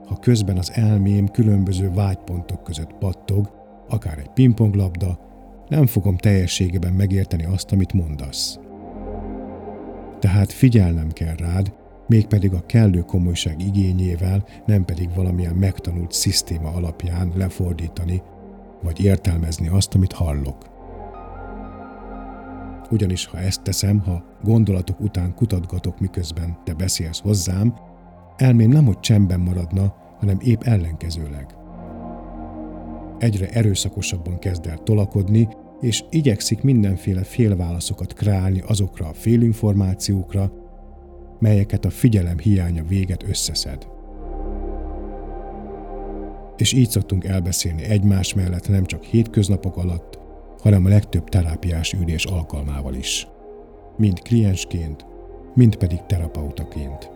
ha 0.07 0.19
közben 0.19 0.59
az 0.59 0.73
elmém 0.75 1.29
különböző 1.29 1.91
vágypontok 1.91 2.63
között 2.63 2.95
pattog, 2.99 3.51
akár 3.89 4.19
egy 4.19 4.31
pingponglabda, 4.31 5.19
nem 5.69 5.87
fogom 5.87 6.17
teljességében 6.17 6.93
megérteni 6.93 7.45
azt, 7.45 7.73
amit 7.73 7.93
mondasz. 7.93 8.59
Tehát 10.19 10.53
figyelnem 10.53 11.09
kell 11.09 11.35
rád, 11.35 11.73
mégpedig 12.07 12.53
a 12.53 12.67
kellő 12.67 13.01
komolyság 13.01 13.61
igényével, 13.61 14.45
nem 14.67 14.85
pedig 14.85 15.15
valamilyen 15.15 15.55
megtanult 15.55 16.13
szisztéma 16.13 16.69
alapján 16.69 17.33
lefordítani, 17.37 18.23
vagy 18.83 19.05
értelmezni 19.05 19.69
azt, 19.69 19.95
amit 19.95 20.13
hallok. 20.13 20.71
Ugyanis 22.91 23.27
ha 23.27 23.39
ezt 23.39 23.63
teszem, 23.63 24.01
ha 24.01 24.25
gondolatok 24.43 25.01
után 25.01 25.35
kutatgatok, 25.35 26.01
miközben 26.01 26.59
te 26.65 26.75
beszélsz 26.75 27.21
hozzám, 27.21 27.75
elmém 28.37 28.71
nem, 28.71 28.85
hogy 28.85 29.01
csendben 29.01 29.41
maradna, 29.41 29.95
hanem 30.19 30.39
épp 30.41 30.63
ellenkezőleg. 30.63 31.57
Egyre 33.19 33.49
erőszakosabban 33.49 34.39
kezd 34.39 34.67
el 34.67 34.79
tolakodni, 34.79 35.49
és 35.81 36.05
igyekszik 36.11 36.63
mindenféle 36.63 37.23
félválaszokat 37.23 38.13
kreálni 38.13 38.63
azokra 38.67 39.07
a 39.09 39.13
félinformációkra, 39.13 40.53
melyeket 41.39 41.85
a 41.85 41.91
figyelem 41.91 42.39
hiánya 42.39 42.85
véget 42.85 43.23
összeszed 43.29 43.92
és 46.57 46.73
így 46.73 46.91
szoktunk 46.91 47.25
elbeszélni 47.25 47.83
egymás 47.83 48.35
mellett 48.35 48.69
nem 48.69 48.85
csak 48.85 49.03
hétköznapok 49.03 49.77
alatt, 49.77 50.19
hanem 50.61 50.85
a 50.85 50.89
legtöbb 50.89 51.29
terápiás 51.29 51.93
ülés 51.93 52.25
alkalmával 52.25 52.95
is. 52.95 53.27
Mind 53.97 54.23
kliensként, 54.23 55.07
mind 55.55 55.77
pedig 55.77 55.99
terapeutaként. 56.07 57.11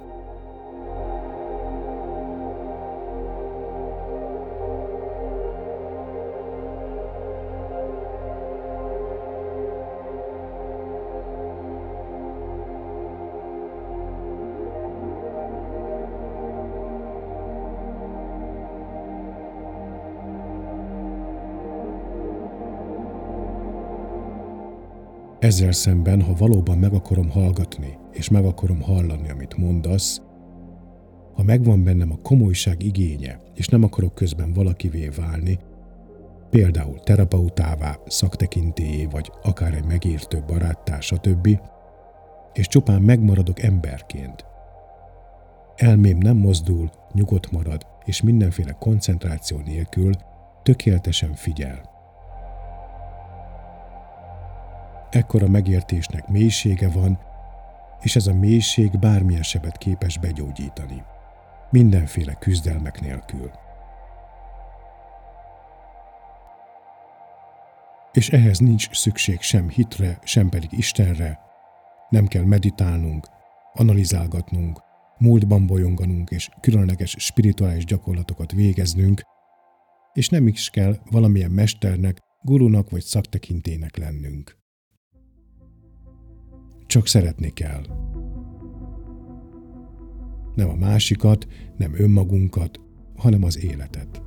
Ezzel 25.47 25.73
szemben, 25.73 26.23
ha 26.23 26.35
valóban 26.35 26.79
meg 26.79 26.93
akarom 26.93 27.31
hallgatni, 27.31 27.99
és 28.13 28.29
meg 28.29 28.45
akarom 28.45 28.81
hallani, 28.81 29.31
amit 29.31 29.57
mondasz, 29.57 30.21
ha 31.35 31.43
megvan 31.43 31.85
bennem 31.85 32.13
a 32.13 32.23
komolyság 32.23 32.83
igénye, 32.83 33.41
és 33.55 33.67
nem 33.69 33.83
akarok 33.83 34.15
közben 34.15 34.53
valakivé 34.53 35.09
válni, 35.09 35.59
például 36.51 37.01
terapeutává, 37.01 37.99
szaktekintélyé, 38.07 39.05
vagy 39.05 39.33
akár 39.43 39.75
egy 39.75 39.85
megértő 39.85 40.43
baráttá, 40.47 41.01
stb., 41.01 41.49
és 42.53 42.67
csupán 42.67 43.03
megmaradok 43.03 43.63
emberként. 43.63 44.45
Elmém 45.77 46.19
nem 46.19 46.37
mozdul, 46.37 46.91
nyugodt 47.13 47.51
marad, 47.51 47.87
és 48.05 48.23
mindenféle 48.23 48.73
koncentráció 48.73 49.59
nélkül 49.59 50.13
tökéletesen 50.63 51.35
figyel. 51.35 51.96
Ekkora 55.11 55.49
megértésnek 55.49 56.29
mélysége 56.29 56.89
van, 56.89 57.19
és 58.01 58.17
ez 58.17 58.27
a 58.27 58.35
mélység 58.35 58.99
bármilyen 58.99 59.43
sebet 59.43 59.79
képes 59.79 60.19
begyógyítani. 60.19 61.03
Mindenféle 61.71 62.35
küzdelmek 62.35 63.01
nélkül. 63.01 63.51
És 68.13 68.29
ehhez 68.29 68.59
nincs 68.59 68.91
szükség 68.93 69.41
sem 69.41 69.69
hitre, 69.69 70.19
sem 70.23 70.49
pedig 70.49 70.73
Istenre. 70.73 71.41
Nem 72.09 72.27
kell 72.27 72.45
meditálnunk, 72.45 73.29
analizálgatnunk, 73.73 74.83
múltban 75.19 75.67
bolyonganunk 75.67 76.31
és 76.31 76.49
különleges 76.61 77.17
spirituális 77.19 77.85
gyakorlatokat 77.85 78.53
végeznünk, 78.53 79.23
és 80.13 80.29
nem 80.29 80.47
is 80.47 80.71
kell 80.71 80.97
valamilyen 81.11 81.51
mesternek, 81.51 82.19
gurunak 82.43 82.91
vagy 82.91 83.03
szaktekintének 83.03 83.97
lennünk. 83.97 84.66
Csak 86.87 87.07
szeretni 87.07 87.53
kell. 87.53 87.83
Nem 90.55 90.69
a 90.69 90.75
másikat, 90.75 91.47
nem 91.77 91.95
önmagunkat, 91.95 92.81
hanem 93.17 93.45
az 93.45 93.65
életet. 93.65 94.23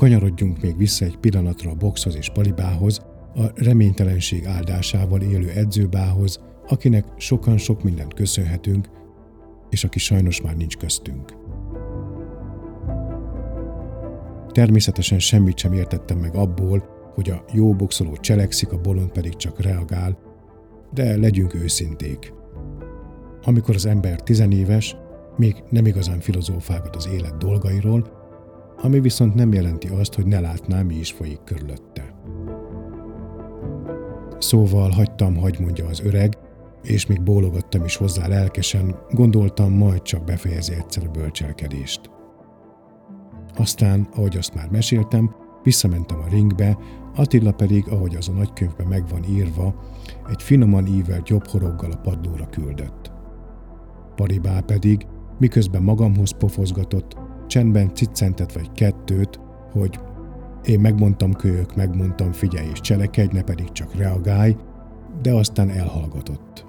Kanyarodjunk 0.00 0.60
még 0.60 0.76
vissza 0.76 1.04
egy 1.04 1.16
pillanatra 1.16 1.70
a 1.70 1.74
boxhoz 1.74 2.16
és 2.16 2.28
palibához, 2.28 3.00
a 3.34 3.42
reménytelenség 3.54 4.46
áldásával 4.46 5.20
élő 5.20 5.48
edzőbához, 5.48 6.40
akinek 6.68 7.04
sokan 7.16 7.58
sok 7.58 7.82
mindent 7.82 8.14
köszönhetünk, 8.14 8.88
és 9.70 9.84
aki 9.84 9.98
sajnos 9.98 10.40
már 10.40 10.56
nincs 10.56 10.76
köztünk. 10.76 11.36
Természetesen 14.52 15.18
semmit 15.18 15.58
sem 15.58 15.72
értettem 15.72 16.18
meg 16.18 16.34
abból, 16.34 16.84
hogy 17.14 17.30
a 17.30 17.44
jó 17.52 17.74
boxoló 17.74 18.16
cselekszik, 18.16 18.72
a 18.72 18.80
bolond 18.80 19.10
pedig 19.10 19.36
csak 19.36 19.60
reagál, 19.60 20.18
de 20.94 21.16
legyünk 21.16 21.54
őszinték. 21.54 22.32
Amikor 23.42 23.74
az 23.74 23.86
ember 23.86 24.22
tizenéves, 24.22 24.96
még 25.36 25.62
nem 25.70 25.86
igazán 25.86 26.20
filozófálgat 26.20 26.96
az 26.96 27.08
élet 27.12 27.36
dolgairól, 27.36 28.19
ami 28.82 29.00
viszont 29.00 29.34
nem 29.34 29.52
jelenti 29.52 29.88
azt, 29.88 30.14
hogy 30.14 30.26
ne 30.26 30.40
látná, 30.40 30.82
mi 30.82 30.94
is 30.94 31.12
folyik 31.12 31.40
körülötte. 31.44 32.14
Szóval 34.38 34.90
hagytam, 34.90 35.36
hagy 35.36 35.60
mondja 35.60 35.86
az 35.86 36.00
öreg, 36.00 36.38
és 36.82 37.06
még 37.06 37.22
bólogattam 37.22 37.84
is 37.84 37.96
hozzá 37.96 38.26
lelkesen, 38.26 38.96
gondoltam, 39.10 39.72
majd 39.72 40.02
csak 40.02 40.24
befejezi 40.24 40.72
egyszer 40.72 41.06
a 41.06 41.10
bölcselkedést. 41.10 42.10
Aztán, 43.56 44.08
ahogy 44.14 44.36
azt 44.36 44.54
már 44.54 44.68
meséltem, 44.68 45.34
visszamentem 45.62 46.18
a 46.18 46.28
ringbe, 46.30 46.78
Attila 47.14 47.52
pedig, 47.52 47.88
ahogy 47.88 48.16
az 48.16 48.28
a 48.28 48.32
nagykönyvben 48.32 48.86
meg 48.86 49.08
van 49.08 49.24
írva, 49.24 49.74
egy 50.28 50.42
finoman 50.42 50.86
ívelt 50.86 51.28
jobb 51.28 51.46
horoggal 51.46 51.90
a 51.90 51.96
padlóra 51.96 52.46
küldött. 52.46 53.12
Paribá 54.14 54.60
pedig, 54.60 55.06
miközben 55.38 55.82
magamhoz 55.82 56.30
pofozgatott, 56.38 57.16
Csendben 57.50 57.94
ciccentett 57.94 58.52
vagy 58.52 58.72
kettőt, 58.72 59.40
hogy 59.72 60.00
én 60.64 60.80
megmondtam 60.80 61.32
kölyök, 61.32 61.76
megmondtam 61.76 62.32
figyelj 62.32 62.68
és 62.72 62.80
cselekedj, 62.80 63.34
ne 63.36 63.42
pedig 63.42 63.72
csak 63.72 63.94
reagálj, 63.94 64.56
de 65.22 65.32
aztán 65.32 65.70
elhallgatott. 65.70 66.66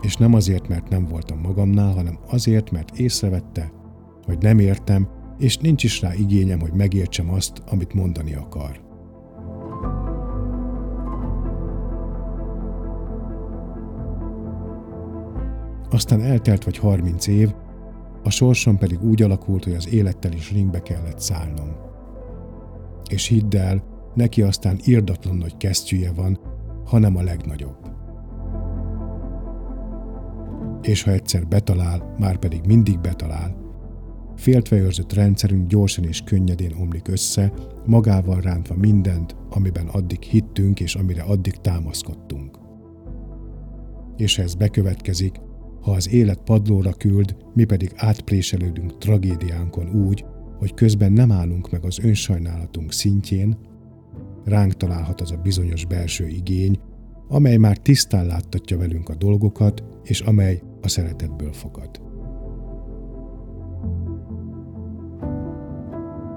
És 0.00 0.16
nem 0.16 0.34
azért, 0.34 0.68
mert 0.68 0.88
nem 0.88 1.06
voltam 1.06 1.38
magamnál, 1.38 1.92
hanem 1.92 2.18
azért, 2.30 2.70
mert 2.70 2.98
észrevette, 2.98 3.72
hogy 4.24 4.38
nem 4.40 4.58
értem, 4.58 5.08
és 5.38 5.56
nincs 5.56 5.84
is 5.84 6.00
rá 6.00 6.14
igényem, 6.14 6.60
hogy 6.60 6.72
megértsem 6.72 7.30
azt, 7.30 7.62
amit 7.70 7.94
mondani 7.94 8.34
akar. 8.34 8.80
Aztán 15.90 16.22
eltelt 16.22 16.64
vagy 16.64 16.78
harminc 16.78 17.26
év, 17.26 17.54
a 18.22 18.30
sorsom 18.30 18.78
pedig 18.78 19.02
úgy 19.02 19.22
alakult, 19.22 19.64
hogy 19.64 19.74
az 19.74 19.92
élettel 19.92 20.32
is 20.32 20.52
ringbe 20.52 20.82
kellett 20.82 21.20
szállnom. 21.20 21.76
És 23.08 23.26
hidd 23.26 23.56
el, 23.56 23.82
neki 24.14 24.42
aztán 24.42 24.78
irdatlan 24.84 25.36
nagy 25.36 25.56
kesztyűje 25.56 26.12
van, 26.12 26.40
hanem 26.84 27.16
a 27.16 27.22
legnagyobb. 27.22 27.90
És 30.82 31.02
ha 31.02 31.10
egyszer 31.10 31.46
betalál, 31.46 32.14
már 32.18 32.38
pedig 32.38 32.60
mindig 32.66 33.00
betalál, 33.00 33.56
féltve 34.36 34.76
őrzött 34.76 35.12
rendszerünk 35.12 35.68
gyorsan 35.68 36.04
és 36.04 36.20
könnyedén 36.20 36.72
omlik 36.80 37.08
össze, 37.08 37.52
magával 37.86 38.40
rántva 38.40 38.74
mindent, 38.74 39.36
amiben 39.50 39.86
addig 39.86 40.22
hittünk 40.22 40.80
és 40.80 40.94
amire 40.94 41.22
addig 41.22 41.54
támaszkodtunk. 41.54 42.58
És 44.16 44.36
ha 44.36 44.42
ez 44.42 44.54
bekövetkezik, 44.54 45.40
ha 45.80 45.90
az 45.90 46.12
élet 46.12 46.42
padlóra 46.44 46.92
küld, 46.92 47.36
mi 47.54 47.64
pedig 47.64 47.92
átpréselődünk 47.96 48.98
tragédiánkon 48.98 49.88
úgy, 50.06 50.24
hogy 50.58 50.74
közben 50.74 51.12
nem 51.12 51.32
állunk 51.32 51.70
meg 51.70 51.84
az 51.84 51.98
önsajnálatunk 52.02 52.92
szintjén, 52.92 53.58
ránk 54.44 54.76
találhat 54.76 55.20
az 55.20 55.30
a 55.30 55.36
bizonyos 55.36 55.84
belső 55.84 56.26
igény, 56.26 56.78
amely 57.28 57.56
már 57.56 57.76
tisztán 57.76 58.26
láttatja 58.26 58.78
velünk 58.78 59.08
a 59.08 59.14
dolgokat, 59.14 59.84
és 60.02 60.20
amely 60.20 60.62
a 60.80 60.88
szeretetből 60.88 61.52
fogad. 61.52 62.00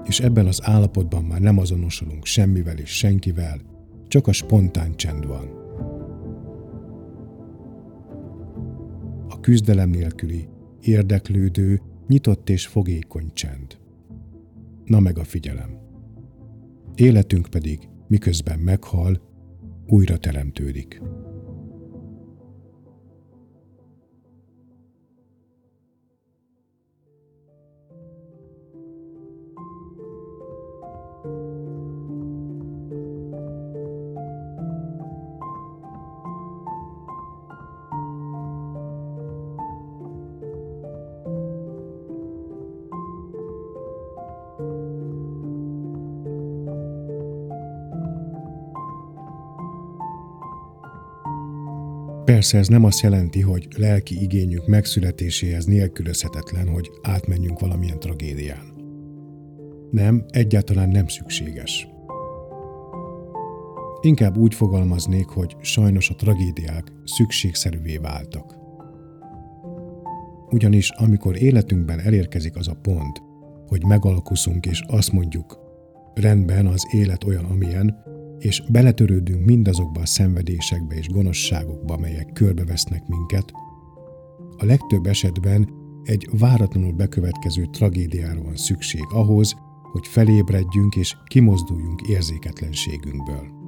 És 0.04 0.20
ebben 0.20 0.46
az 0.46 0.60
állapotban 0.62 1.24
már 1.24 1.40
nem 1.40 1.58
azonosulunk 1.58 2.24
semmivel 2.24 2.78
és 2.78 2.96
senkivel, 2.96 3.60
csak 4.08 4.26
a 4.26 4.32
spontán 4.32 4.96
csend 4.96 5.26
van. 5.26 5.63
Küzdelem 9.40 9.90
nélküli, 9.90 10.48
érdeklődő, 10.80 11.80
nyitott 12.06 12.50
és 12.50 12.66
fogékony 12.66 13.30
csend. 13.32 13.78
Na 14.84 15.00
meg 15.00 15.18
a 15.18 15.24
figyelem. 15.24 15.78
Életünk 16.94 17.46
pedig, 17.46 17.88
miközben 18.08 18.58
meghal, 18.58 19.22
újra 19.86 20.16
teremtődik. 20.16 21.02
Persze 52.44 52.58
ez 52.58 52.68
nem 52.68 52.84
azt 52.84 53.00
jelenti, 53.00 53.40
hogy 53.40 53.68
lelki 53.76 54.22
igényünk 54.22 54.66
megszületéséhez 54.66 55.64
nélkülözhetetlen, 55.64 56.68
hogy 56.68 56.90
átmenjünk 57.02 57.60
valamilyen 57.60 57.98
tragédián. 57.98 58.74
Nem, 59.90 60.24
egyáltalán 60.28 60.88
nem 60.88 61.06
szükséges. 61.06 61.88
Inkább 64.00 64.36
úgy 64.36 64.54
fogalmaznék, 64.54 65.26
hogy 65.26 65.56
sajnos 65.60 66.10
a 66.10 66.14
tragédiák 66.14 66.92
szükségszerűvé 67.04 67.96
váltak. 67.96 68.56
Ugyanis 70.50 70.90
amikor 70.90 71.42
életünkben 71.42 72.00
elérkezik 72.00 72.56
az 72.56 72.68
a 72.68 72.78
pont, 72.82 73.22
hogy 73.66 73.84
megalkuszunk 73.84 74.66
és 74.66 74.82
azt 74.86 75.12
mondjuk, 75.12 75.58
rendben 76.14 76.66
az 76.66 76.86
élet 76.90 77.24
olyan, 77.24 77.44
amilyen, 77.44 78.02
és 78.38 78.62
beletörődünk 78.70 79.44
mindazokba 79.44 80.00
a 80.00 80.06
szenvedésekbe 80.06 80.94
és 80.94 81.08
gonoszságokba, 81.08 81.96
melyek 81.96 82.32
körbevesznek 82.32 83.06
minket, 83.06 83.52
a 84.56 84.64
legtöbb 84.64 85.06
esetben 85.06 85.68
egy 86.02 86.28
váratlanul 86.38 86.92
bekövetkező 86.92 87.64
tragédiára 87.64 88.42
van 88.42 88.56
szükség 88.56 89.04
ahhoz, 89.08 89.54
hogy 89.92 90.06
felébredjünk 90.06 90.96
és 90.96 91.16
kimozduljunk 91.26 92.08
érzéketlenségünkből. 92.08 93.62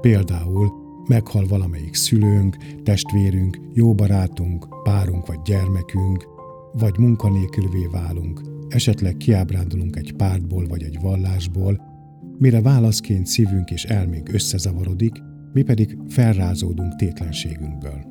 Például 0.00 0.72
meghal 1.08 1.46
valamelyik 1.46 1.94
szülőnk, 1.94 2.56
testvérünk, 2.82 3.60
jó 3.72 3.94
barátunk, 3.94 4.82
párunk 4.82 5.26
vagy 5.26 5.42
gyermekünk, 5.44 6.28
vagy 6.72 6.98
munkanélkülvé 6.98 7.86
válunk, 7.90 8.40
esetleg 8.70 9.16
kiábrándulunk 9.16 9.96
egy 9.96 10.12
pártból 10.12 10.66
vagy 10.66 10.82
egy 10.82 10.98
vallásból, 11.00 11.80
mire 12.38 12.62
válaszként 12.62 13.26
szívünk 13.26 13.70
és 13.70 13.84
elménk 13.84 14.32
összezavarodik, 14.32 15.22
mi 15.52 15.62
pedig 15.62 15.98
felrázódunk 16.08 16.96
tétlenségünkből. 16.96 18.08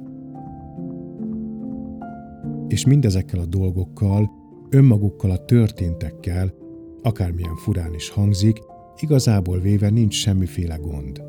És 2.67 2.85
mindezekkel 2.85 3.39
a 3.39 3.45
dolgokkal, 3.45 4.31
önmagukkal 4.69 5.31
a 5.31 5.45
történtekkel, 5.45 6.53
akármilyen 7.01 7.55
furán 7.55 7.93
is 7.93 8.09
hangzik, 8.09 8.57
igazából 8.99 9.59
véve 9.59 9.89
nincs 9.89 10.13
semmiféle 10.13 10.75
gond. 10.75 11.23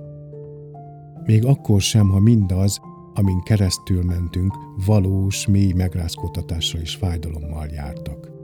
Még 1.24 1.44
akkor 1.44 1.80
sem, 1.80 2.08
ha 2.08 2.20
mindaz, 2.20 2.80
amin 3.14 3.40
keresztül 3.40 4.02
mentünk, 4.02 4.54
valós, 4.86 5.46
mély 5.46 5.72
megrázkódtatásra 5.72 6.80
és 6.80 6.94
fájdalommal 6.94 7.66
jártak. 7.66 8.39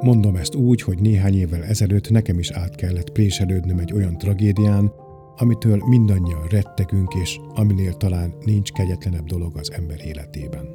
Mondom 0.00 0.36
ezt 0.36 0.54
úgy, 0.54 0.82
hogy 0.82 1.00
néhány 1.00 1.34
évvel 1.34 1.64
ezelőtt 1.64 2.10
nekem 2.10 2.38
is 2.38 2.50
át 2.50 2.74
kellett 2.74 3.10
préselődnöm 3.10 3.78
egy 3.78 3.92
olyan 3.92 4.18
tragédián, 4.18 4.92
amitől 5.36 5.82
mindannyian 5.86 6.46
rettegünk, 6.48 7.14
és 7.14 7.40
aminél 7.54 7.92
talán 7.92 8.34
nincs 8.44 8.72
kegyetlenebb 8.72 9.24
dolog 9.24 9.56
az 9.56 9.72
ember 9.72 10.00
életében. 10.04 10.66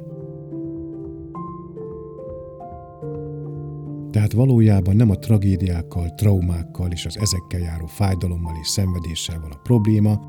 Tehát 4.10 4.32
valójában 4.32 4.96
nem 4.96 5.10
a 5.10 5.18
tragédiákkal, 5.18 6.14
traumákkal 6.14 6.90
és 6.90 7.06
az 7.06 7.18
ezekkel 7.18 7.60
járó 7.60 7.86
fájdalommal 7.86 8.56
és 8.60 8.68
szenvedéssel 8.68 9.40
van 9.40 9.50
a 9.50 9.60
probléma, 9.62 10.20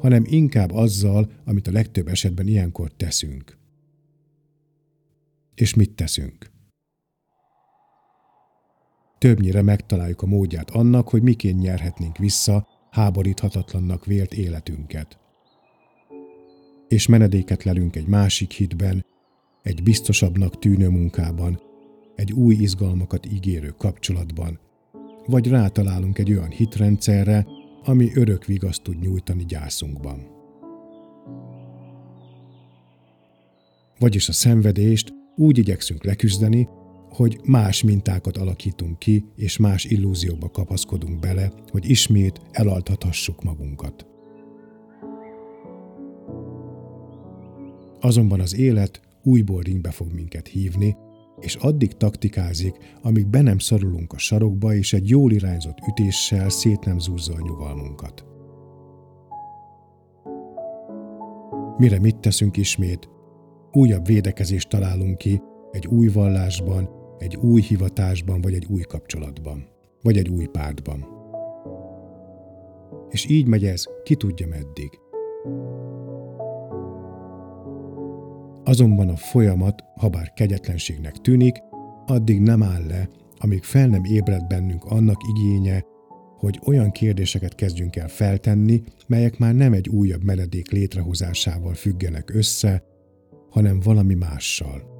hanem 0.00 0.22
inkább 0.26 0.72
azzal, 0.72 1.30
amit 1.44 1.68
a 1.68 1.72
legtöbb 1.72 2.08
esetben 2.08 2.46
ilyenkor 2.46 2.92
teszünk. 2.96 3.58
És 5.54 5.74
mit 5.74 5.94
teszünk? 5.94 6.50
Többnyire 9.18 9.62
megtaláljuk 9.62 10.22
a 10.22 10.26
módját 10.26 10.70
annak, 10.70 11.08
hogy 11.08 11.22
miként 11.22 11.60
nyerhetnénk 11.60 12.16
vissza 12.16 12.66
háboríthatatlannak 12.90 14.06
vélt 14.06 14.34
életünket. 14.34 15.18
És 16.88 17.06
menedéket 17.06 17.64
lelünk 17.64 17.96
egy 17.96 18.06
másik 18.06 18.52
hitben, 18.52 19.04
egy 19.62 19.82
biztosabbnak 19.82 20.58
tűnő 20.58 20.88
munkában, 20.88 21.60
egy 22.14 22.32
új 22.32 22.54
izgalmakat 22.54 23.26
ígérő 23.26 23.74
kapcsolatban, 23.78 24.58
vagy 25.26 25.48
rátalálunk 25.48 26.18
egy 26.18 26.30
olyan 26.30 26.50
hitrendszerre, 26.50 27.46
ami 27.84 28.10
örök 28.14 28.44
vigaszt 28.44 28.82
tud 28.82 29.00
nyújtani 29.00 29.44
gyászunkban. 29.44 30.26
Vagyis 33.98 34.28
a 34.28 34.32
szenvedést 34.32 35.12
úgy 35.36 35.58
igyekszünk 35.58 36.04
leküzdeni, 36.04 36.68
hogy 37.18 37.40
más 37.44 37.82
mintákat 37.82 38.36
alakítunk 38.36 38.98
ki, 38.98 39.24
és 39.36 39.56
más 39.56 39.84
illúzióba 39.84 40.50
kapaszkodunk 40.50 41.18
bele, 41.18 41.52
hogy 41.70 41.90
ismét 41.90 42.40
elaltathassuk 42.50 43.42
magunkat. 43.42 44.06
Azonban 48.00 48.40
az 48.40 48.56
élet 48.56 49.00
újból 49.22 49.62
ringbe 49.62 49.90
fog 49.90 50.12
minket 50.12 50.48
hívni, 50.48 50.96
és 51.40 51.54
addig 51.54 51.92
taktikázik, 51.92 52.76
amíg 53.02 53.26
be 53.26 53.40
nem 53.40 53.58
szorulunk 53.58 54.12
a 54.12 54.18
sarokba, 54.18 54.74
és 54.74 54.92
egy 54.92 55.08
jól 55.08 55.32
irányzott 55.32 55.78
ütéssel 55.88 56.48
szét 56.48 56.84
nem 56.84 56.98
zúzza 56.98 57.34
a 57.34 57.40
nyugalmunkat. 57.40 58.24
Mire 61.76 62.00
mit 62.00 62.16
teszünk 62.16 62.56
ismét? 62.56 63.08
Újabb 63.72 64.06
védekezést 64.06 64.68
találunk 64.68 65.18
ki, 65.18 65.40
egy 65.72 65.86
új 65.86 66.08
vallásban, 66.08 66.97
egy 67.18 67.36
új 67.36 67.60
hivatásban, 67.60 68.40
vagy 68.40 68.54
egy 68.54 68.66
új 68.70 68.82
kapcsolatban, 68.82 69.66
vagy 70.02 70.16
egy 70.16 70.28
új 70.28 70.46
pártban. 70.46 71.06
És 73.10 73.28
így 73.28 73.46
megy 73.46 73.64
ez, 73.64 73.84
ki 74.02 74.14
tudja 74.14 74.46
meddig. 74.46 74.90
Azonban 78.64 79.08
a 79.08 79.16
folyamat, 79.16 79.84
ha 79.96 80.08
bár 80.08 80.32
kegyetlenségnek 80.32 81.12
tűnik, 81.12 81.56
addig 82.06 82.40
nem 82.40 82.62
áll 82.62 82.86
le, 82.86 83.08
amíg 83.38 83.62
fel 83.62 83.86
nem 83.86 84.04
ébred 84.04 84.46
bennünk 84.46 84.84
annak 84.84 85.20
igénye, 85.28 85.84
hogy 86.38 86.60
olyan 86.66 86.90
kérdéseket 86.90 87.54
kezdjünk 87.54 87.96
el 87.96 88.08
feltenni, 88.08 88.82
melyek 89.06 89.38
már 89.38 89.54
nem 89.54 89.72
egy 89.72 89.88
újabb 89.88 90.24
menedék 90.24 90.70
létrehozásával 90.70 91.74
függenek 91.74 92.34
össze, 92.34 92.82
hanem 93.50 93.80
valami 93.80 94.14
mással. 94.14 94.97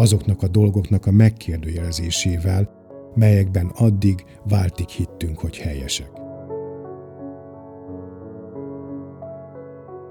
Azoknak 0.00 0.42
a 0.42 0.48
dolgoknak 0.48 1.06
a 1.06 1.10
megkérdőjelezésével, 1.10 2.70
melyekben 3.14 3.66
addig 3.74 4.24
váltig 4.48 4.88
hittünk, 4.88 5.38
hogy 5.38 5.56
helyesek. 5.58 6.10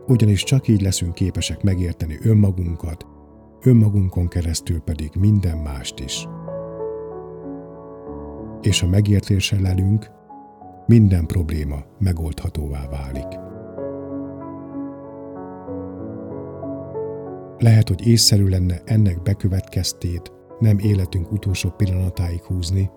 Ugyanis 0.07 0.43
csak 0.43 0.67
így 0.67 0.81
leszünk 0.81 1.13
képesek 1.13 1.63
megérteni 1.63 2.17
önmagunkat, 2.23 3.05
önmagunkon 3.61 4.27
keresztül 4.27 4.79
pedig 4.79 5.09
minden 5.19 5.57
mást 5.57 5.99
is. 5.99 6.27
És 8.61 8.79
ha 8.79 8.87
megértéssel 8.87 9.59
lelünk, 9.61 10.11
minden 10.85 11.25
probléma 11.25 11.83
megoldhatóvá 11.99 12.87
válik. 12.89 13.48
Lehet, 17.59 17.87
hogy 17.87 18.07
észszerű 18.07 18.47
lenne 18.47 18.81
ennek 18.85 19.21
bekövetkeztét 19.21 20.31
nem 20.59 20.77
életünk 20.77 21.31
utolsó 21.31 21.69
pillanatáig 21.69 22.41
húzni. 22.43 22.89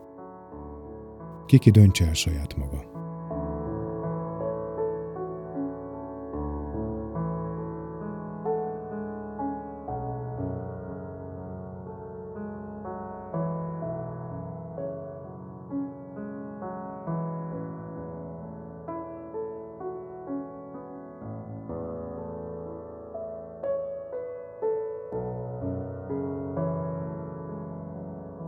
Kiki 1.47 1.71
döntse 1.71 2.07
el 2.07 2.15
saját 2.15 2.57
maga. 2.57 2.92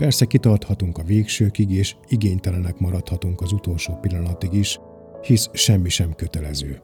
Persze 0.04 0.26
kitarthatunk 0.26 0.98
a 0.98 1.02
végsőkig, 1.02 1.70
és 1.70 1.96
igénytelenek 2.08 2.78
maradhatunk 2.78 3.40
az 3.40 3.52
utolsó 3.52 3.94
pillanatig 3.94 4.52
is, 4.52 4.78
hisz 5.22 5.48
semmi 5.52 5.88
sem 5.88 6.14
kötelező. 6.14 6.82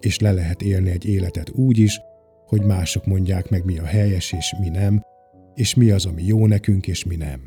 És 0.00 0.18
le 0.18 0.32
lehet 0.32 0.62
élni 0.62 0.90
egy 0.90 1.06
életet 1.06 1.50
úgy 1.50 1.78
is, 1.78 2.00
hogy 2.46 2.64
mások 2.64 3.06
mondják 3.06 3.50
meg, 3.50 3.64
mi 3.64 3.78
a 3.78 3.84
helyes 3.84 4.32
és 4.32 4.54
mi 4.60 4.68
nem, 4.68 5.02
és 5.54 5.74
mi 5.74 5.90
az, 5.90 6.06
ami 6.06 6.22
jó 6.22 6.46
nekünk 6.46 6.86
és 6.86 7.04
mi 7.04 7.16
nem. 7.16 7.40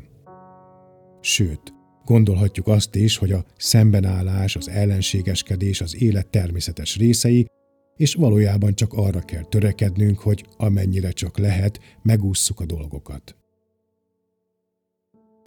Sőt, 1.20 1.74
gondolhatjuk 2.04 2.66
azt 2.66 2.94
is, 2.94 3.16
hogy 3.16 3.32
a 3.32 3.44
szembenállás, 3.56 4.56
az 4.56 4.68
ellenségeskedés 4.68 5.80
az 5.80 6.02
élet 6.02 6.26
természetes 6.28 6.96
részei, 6.96 7.46
és 7.96 8.14
valójában 8.14 8.74
csak 8.74 8.92
arra 8.92 9.20
kell 9.20 9.44
törekednünk, 9.44 10.18
hogy 10.18 10.44
amennyire 10.56 11.10
csak 11.10 11.38
lehet, 11.38 11.80
megússzuk 12.02 12.60
a 12.60 12.66
dolgokat. 12.66 13.36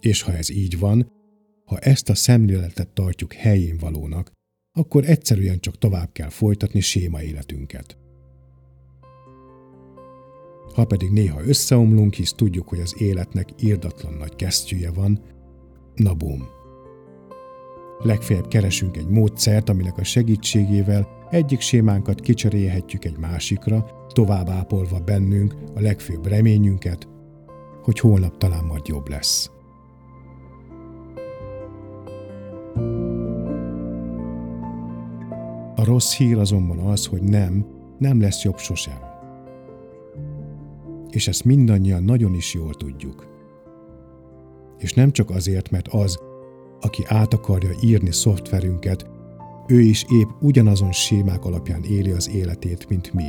És 0.00 0.22
ha 0.22 0.32
ez 0.32 0.50
így 0.50 0.78
van, 0.78 1.12
ha 1.64 1.78
ezt 1.78 2.08
a 2.08 2.14
szemléletet 2.14 2.88
tartjuk 2.88 3.32
helyén 3.32 3.76
valónak, 3.76 4.32
akkor 4.72 5.04
egyszerűen 5.04 5.60
csak 5.60 5.78
tovább 5.78 6.12
kell 6.12 6.28
folytatni 6.28 6.80
séma 6.80 7.22
életünket. 7.22 7.96
Ha 10.74 10.84
pedig 10.84 11.10
néha 11.10 11.44
összeomlunk, 11.44 12.14
hisz 12.14 12.32
tudjuk, 12.32 12.68
hogy 12.68 12.80
az 12.80 12.94
életnek 12.98 13.48
írdatlan 13.60 14.14
nagy 14.14 14.36
kesztyűje 14.36 14.90
van, 14.90 15.20
na 15.94 16.14
bum. 16.14 16.46
Legfeljebb 17.98 18.48
keresünk 18.48 18.96
egy 18.96 19.06
módszert, 19.06 19.68
aminek 19.68 19.98
a 19.98 20.04
segítségével 20.04 21.08
egyik 21.30 21.60
sémánkat 21.60 22.20
kicserélhetjük 22.20 23.04
egy 23.04 23.16
másikra, 23.16 24.06
tovább 24.08 24.48
ápolva 24.48 24.98
bennünk 25.00 25.54
a 25.74 25.80
legfőbb 25.80 26.26
reményünket, 26.26 27.08
hogy 27.82 27.98
holnap 27.98 28.36
talán 28.36 28.64
majd 28.64 28.86
jobb 28.86 29.08
lesz. 29.08 29.50
A 35.78 35.84
rossz 35.84 36.16
hír 36.16 36.38
azonban 36.38 36.78
az, 36.78 37.06
hogy 37.06 37.22
nem, 37.22 37.66
nem 37.98 38.20
lesz 38.20 38.42
jobb 38.42 38.58
sosem. 38.58 38.98
És 41.10 41.28
ezt 41.28 41.44
mindannyian 41.44 42.02
nagyon 42.02 42.34
is 42.34 42.54
jól 42.54 42.74
tudjuk. 42.74 43.26
És 44.78 44.92
nem 44.92 45.10
csak 45.12 45.30
azért, 45.30 45.70
mert 45.70 45.88
az, 45.88 46.18
aki 46.80 47.02
át 47.06 47.34
akarja 47.34 47.70
írni 47.82 48.12
szoftverünket, 48.12 49.06
ő 49.66 49.80
is 49.80 50.04
épp 50.10 50.28
ugyanazon 50.40 50.92
sémák 50.92 51.44
alapján 51.44 51.82
éli 51.82 52.10
az 52.10 52.30
életét, 52.30 52.88
mint 52.88 53.12
mi. 53.12 53.28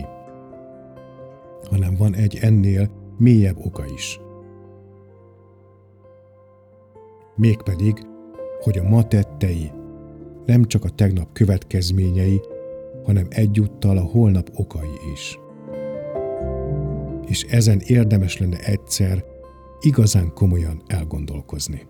Hanem 1.69 1.95
van 1.95 2.15
egy 2.15 2.37
ennél 2.41 2.89
mélyebb 3.17 3.57
oka 3.65 3.85
is. 3.93 4.19
Mégpedig, 7.35 8.07
hogy 8.61 8.77
a 8.77 8.89
ma 8.89 9.07
tettei 9.07 9.71
nem 10.47 10.63
csak 10.63 10.83
a 10.83 10.89
tegnap 10.89 11.33
következményei, 11.33 12.41
hanem 13.03 13.25
egyúttal 13.29 13.97
a 13.97 14.01
holnap 14.01 14.49
okai 14.53 15.11
is. 15.13 15.39
És 17.25 17.43
ezen 17.43 17.79
érdemes 17.79 18.37
lenne 18.37 18.57
egyszer 18.57 19.23
igazán 19.81 20.33
komolyan 20.33 20.81
elgondolkozni. 20.87 21.81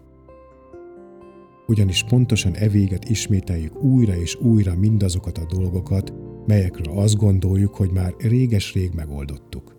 Ugyanis 1.68 2.03
pontosan 2.03 2.55
evéget 2.55 3.10
ismételjük 3.10 3.84
újra 3.84 4.16
és 4.16 4.36
újra 4.36 4.76
mindazokat 4.76 5.38
a 5.38 5.45
dolgokat, 5.45 6.14
melyekről 6.45 6.97
azt 6.97 7.18
gondoljuk, 7.18 7.76
hogy 7.76 7.91
már 7.91 8.14
réges-rég 8.18 8.91
megoldottuk. 8.93 9.76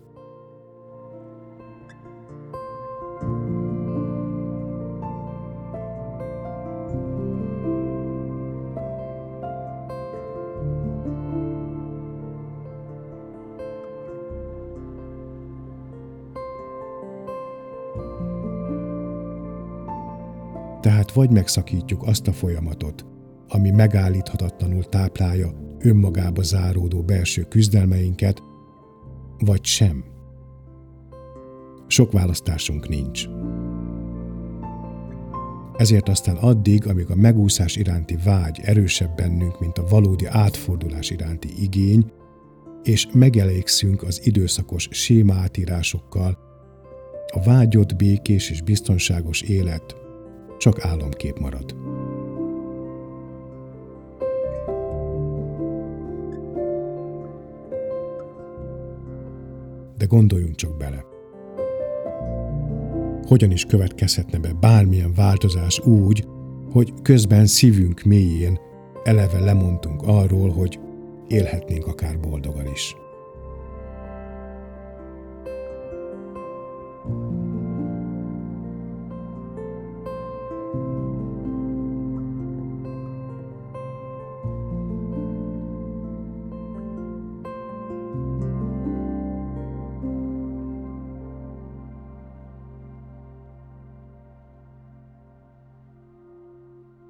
Vagy 21.19 21.31
megszakítjuk 21.31 22.03
azt 22.03 22.27
a 22.27 22.33
folyamatot, 22.33 23.05
ami 23.47 23.69
megállíthatatlanul 23.69 24.83
táplálja 24.83 25.75
önmagába 25.79 26.43
záródó 26.43 27.01
belső 27.01 27.43
küzdelmeinket, 27.43 28.43
vagy 29.37 29.65
sem. 29.65 30.03
Sok 31.87 32.11
választásunk 32.11 32.89
nincs. 32.89 33.27
Ezért 35.77 36.09
aztán 36.09 36.35
addig, 36.35 36.87
amíg 36.87 37.09
a 37.09 37.15
megúszás 37.15 37.75
iránti 37.75 38.17
vágy 38.23 38.59
erősebb 38.63 39.15
bennünk, 39.15 39.59
mint 39.59 39.77
a 39.77 39.87
valódi 39.89 40.25
átfordulás 40.25 41.09
iránti 41.09 41.49
igény, 41.61 42.11
és 42.83 43.07
megelégszünk 43.13 44.03
az 44.03 44.21
időszakos 44.23 44.87
séma 44.91 45.33
átírásokkal, 45.33 46.37
a 47.33 47.43
vágyott 47.43 47.95
békés 47.95 48.49
és 48.49 48.61
biztonságos 48.61 49.41
élet 49.41 49.99
csak 50.59 50.85
álomkép 50.85 51.39
marad. 51.39 51.75
De 59.97 60.05
gondoljunk 60.05 60.55
csak 60.55 60.77
bele. 60.77 61.05
Hogyan 63.27 63.51
is 63.51 63.65
következhetne 63.65 64.39
be 64.39 64.53
bármilyen 64.59 65.13
változás 65.13 65.79
úgy, 65.79 66.27
hogy 66.71 66.93
közben 67.01 67.45
szívünk 67.45 68.03
mélyén 68.03 68.59
eleve 69.03 69.39
lemondtunk 69.39 70.01
arról, 70.01 70.49
hogy 70.49 70.79
élhetnénk 71.27 71.87
akár 71.87 72.19
boldogan 72.19 72.67
is. 72.73 72.95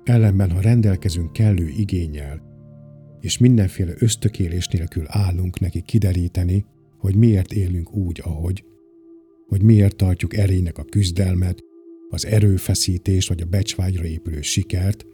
Ellenben, 0.10 0.52
ha 0.52 0.62
rendelkezünk 0.62 1.34
kellő 1.34 1.68
igényel, 1.68 2.42
és 3.20 3.38
mindenféle 3.38 3.94
ösztökélés 3.98 4.68
nélkül 4.68 5.04
állunk 5.08 5.60
neki 5.60 5.82
kideríteni, 5.82 6.66
hogy 6.98 7.16
miért 7.16 7.54
élünk 7.54 7.94
úgy, 7.94 8.22
ahogy, 8.24 8.64
hogy 9.48 9.62
miért 9.62 9.96
tartjuk 9.96 10.36
erénynek 10.38 10.78
a 10.78 10.84
küzdelmet, 10.84 11.64
az 12.10 12.26
erőfeszítés 12.26 13.28
vagy 13.28 13.42
a 13.42 13.46
becsvágyra 13.46 14.06
épülő 14.06 14.42
sikert, 14.42 15.06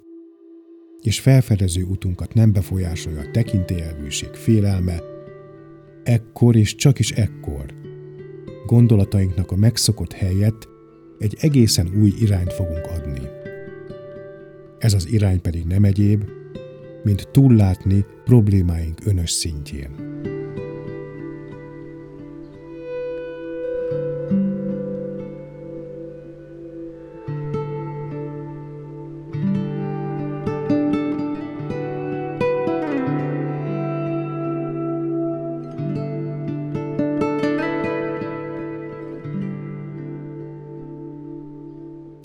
és 1.01 1.19
felfedező 1.19 1.83
utunkat 1.83 2.33
nem 2.33 2.51
befolyásolja 2.51 3.19
a 3.19 3.31
tekintélyelvűség 3.31 4.29
félelme, 4.29 5.01
ekkor 6.03 6.55
és 6.55 6.75
csak 6.75 6.99
is 6.99 7.11
ekkor 7.11 7.65
gondolatainknak 8.65 9.51
a 9.51 9.55
megszokott 9.55 10.13
helyet 10.13 10.67
egy 11.19 11.37
egészen 11.39 11.91
új 12.01 12.13
irányt 12.19 12.53
fogunk 12.53 12.85
adni. 12.85 13.34
Ez 14.77 14.93
az 14.93 15.07
irány 15.11 15.41
pedig 15.41 15.65
nem 15.65 15.83
egyéb, 15.83 16.23
mint 17.03 17.29
túllátni 17.31 18.05
problémáink 18.23 18.99
önös 19.05 19.31
szintjén. 19.31 19.89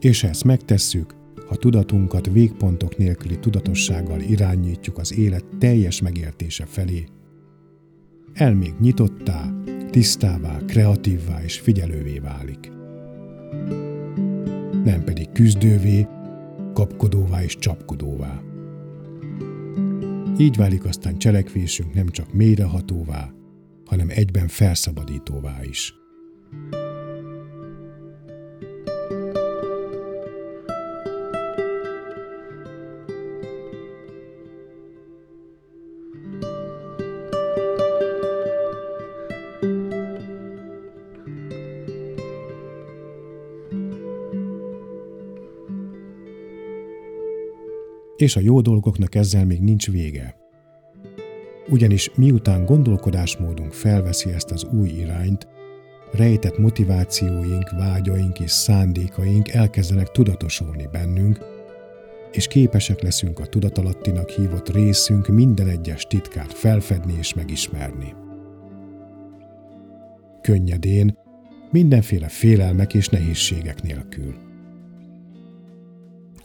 És 0.00 0.22
ezt 0.22 0.44
megtesszük, 0.44 1.14
tudatunkat 1.60 2.30
végpontok 2.32 2.96
nélküli 2.96 3.38
tudatossággal 3.38 4.20
irányítjuk 4.20 4.98
az 4.98 5.18
élet 5.18 5.44
teljes 5.58 6.00
megértése 6.00 6.64
felé. 6.64 7.04
Elménk 8.32 8.80
nyitottá, 8.80 9.54
tisztává, 9.90 10.58
kreatívvá 10.66 11.42
és 11.42 11.58
figyelővé 11.58 12.18
válik. 12.18 12.72
Nem 14.84 15.04
pedig 15.04 15.32
küzdővé, 15.32 16.06
kapkodóvá 16.72 17.42
és 17.42 17.56
csapkodóvá. 17.56 18.42
Így 20.38 20.56
válik 20.56 20.84
aztán 20.84 21.18
cselekvésünk 21.18 21.94
nem 21.94 22.08
csak 22.08 22.32
mélyrehatóvá, 22.32 23.32
hanem 23.84 24.06
egyben 24.10 24.48
felszabadítóvá 24.48 25.64
is. 25.64 25.94
És 48.20 48.36
a 48.36 48.40
jó 48.40 48.60
dolgoknak 48.60 49.14
ezzel 49.14 49.44
még 49.46 49.60
nincs 49.60 49.90
vége. 49.90 50.34
Ugyanis 51.68 52.10
miután 52.14 52.64
gondolkodásmódunk 52.64 53.72
felveszi 53.72 54.30
ezt 54.30 54.50
az 54.50 54.64
új 54.64 54.88
irányt, 54.88 55.48
rejtett 56.12 56.58
motivációink, 56.58 57.70
vágyaink 57.70 58.40
és 58.40 58.50
szándékaink 58.50 59.48
elkezdenek 59.48 60.10
tudatosulni 60.10 60.88
bennünk, 60.92 61.38
és 62.32 62.46
képesek 62.46 63.02
leszünk 63.02 63.38
a 63.38 63.46
tudatalattinak 63.46 64.30
hívott 64.30 64.68
részünk 64.68 65.28
minden 65.28 65.68
egyes 65.68 66.06
titkát 66.06 66.52
felfedni 66.52 67.14
és 67.18 67.34
megismerni. 67.34 68.14
könnyedén, 70.42 71.18
mindenféle 71.70 72.28
félelmek 72.28 72.94
és 72.94 73.08
nehézségek 73.08 73.82
nélkül. 73.82 74.49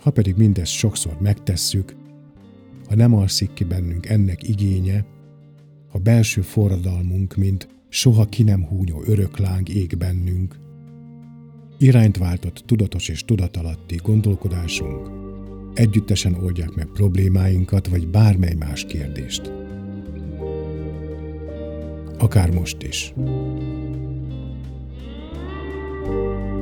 Ha 0.05 0.11
pedig 0.11 0.35
mindezt 0.35 0.71
sokszor 0.71 1.17
megtesszük, 1.19 1.95
ha 2.87 2.95
nem 2.95 3.13
alszik 3.13 3.53
ki 3.53 3.63
bennünk 3.63 4.05
ennek 4.05 4.47
igénye, 4.47 5.05
ha 5.89 5.99
belső 5.99 6.41
forradalmunk, 6.41 7.35
mint 7.35 7.67
soha 7.89 8.25
ki 8.25 8.43
nem 8.43 8.65
húnyó 8.65 9.01
örökláng 9.05 9.69
ég 9.69 9.97
bennünk, 9.97 10.55
irányt 11.77 12.17
váltott 12.17 12.63
tudatos 12.65 13.09
és 13.09 13.23
tudatalatti 13.23 13.95
gondolkodásunk, 14.03 15.09
együttesen 15.73 16.33
oldják 16.33 16.73
meg 16.75 16.85
problémáinkat, 16.85 17.87
vagy 17.87 18.07
bármely 18.07 18.53
más 18.53 18.85
kérdést. 18.85 19.51
Akár 22.17 22.51
most 22.51 22.83
is. 22.83 23.13
thank 26.05 26.49
you 26.49 26.54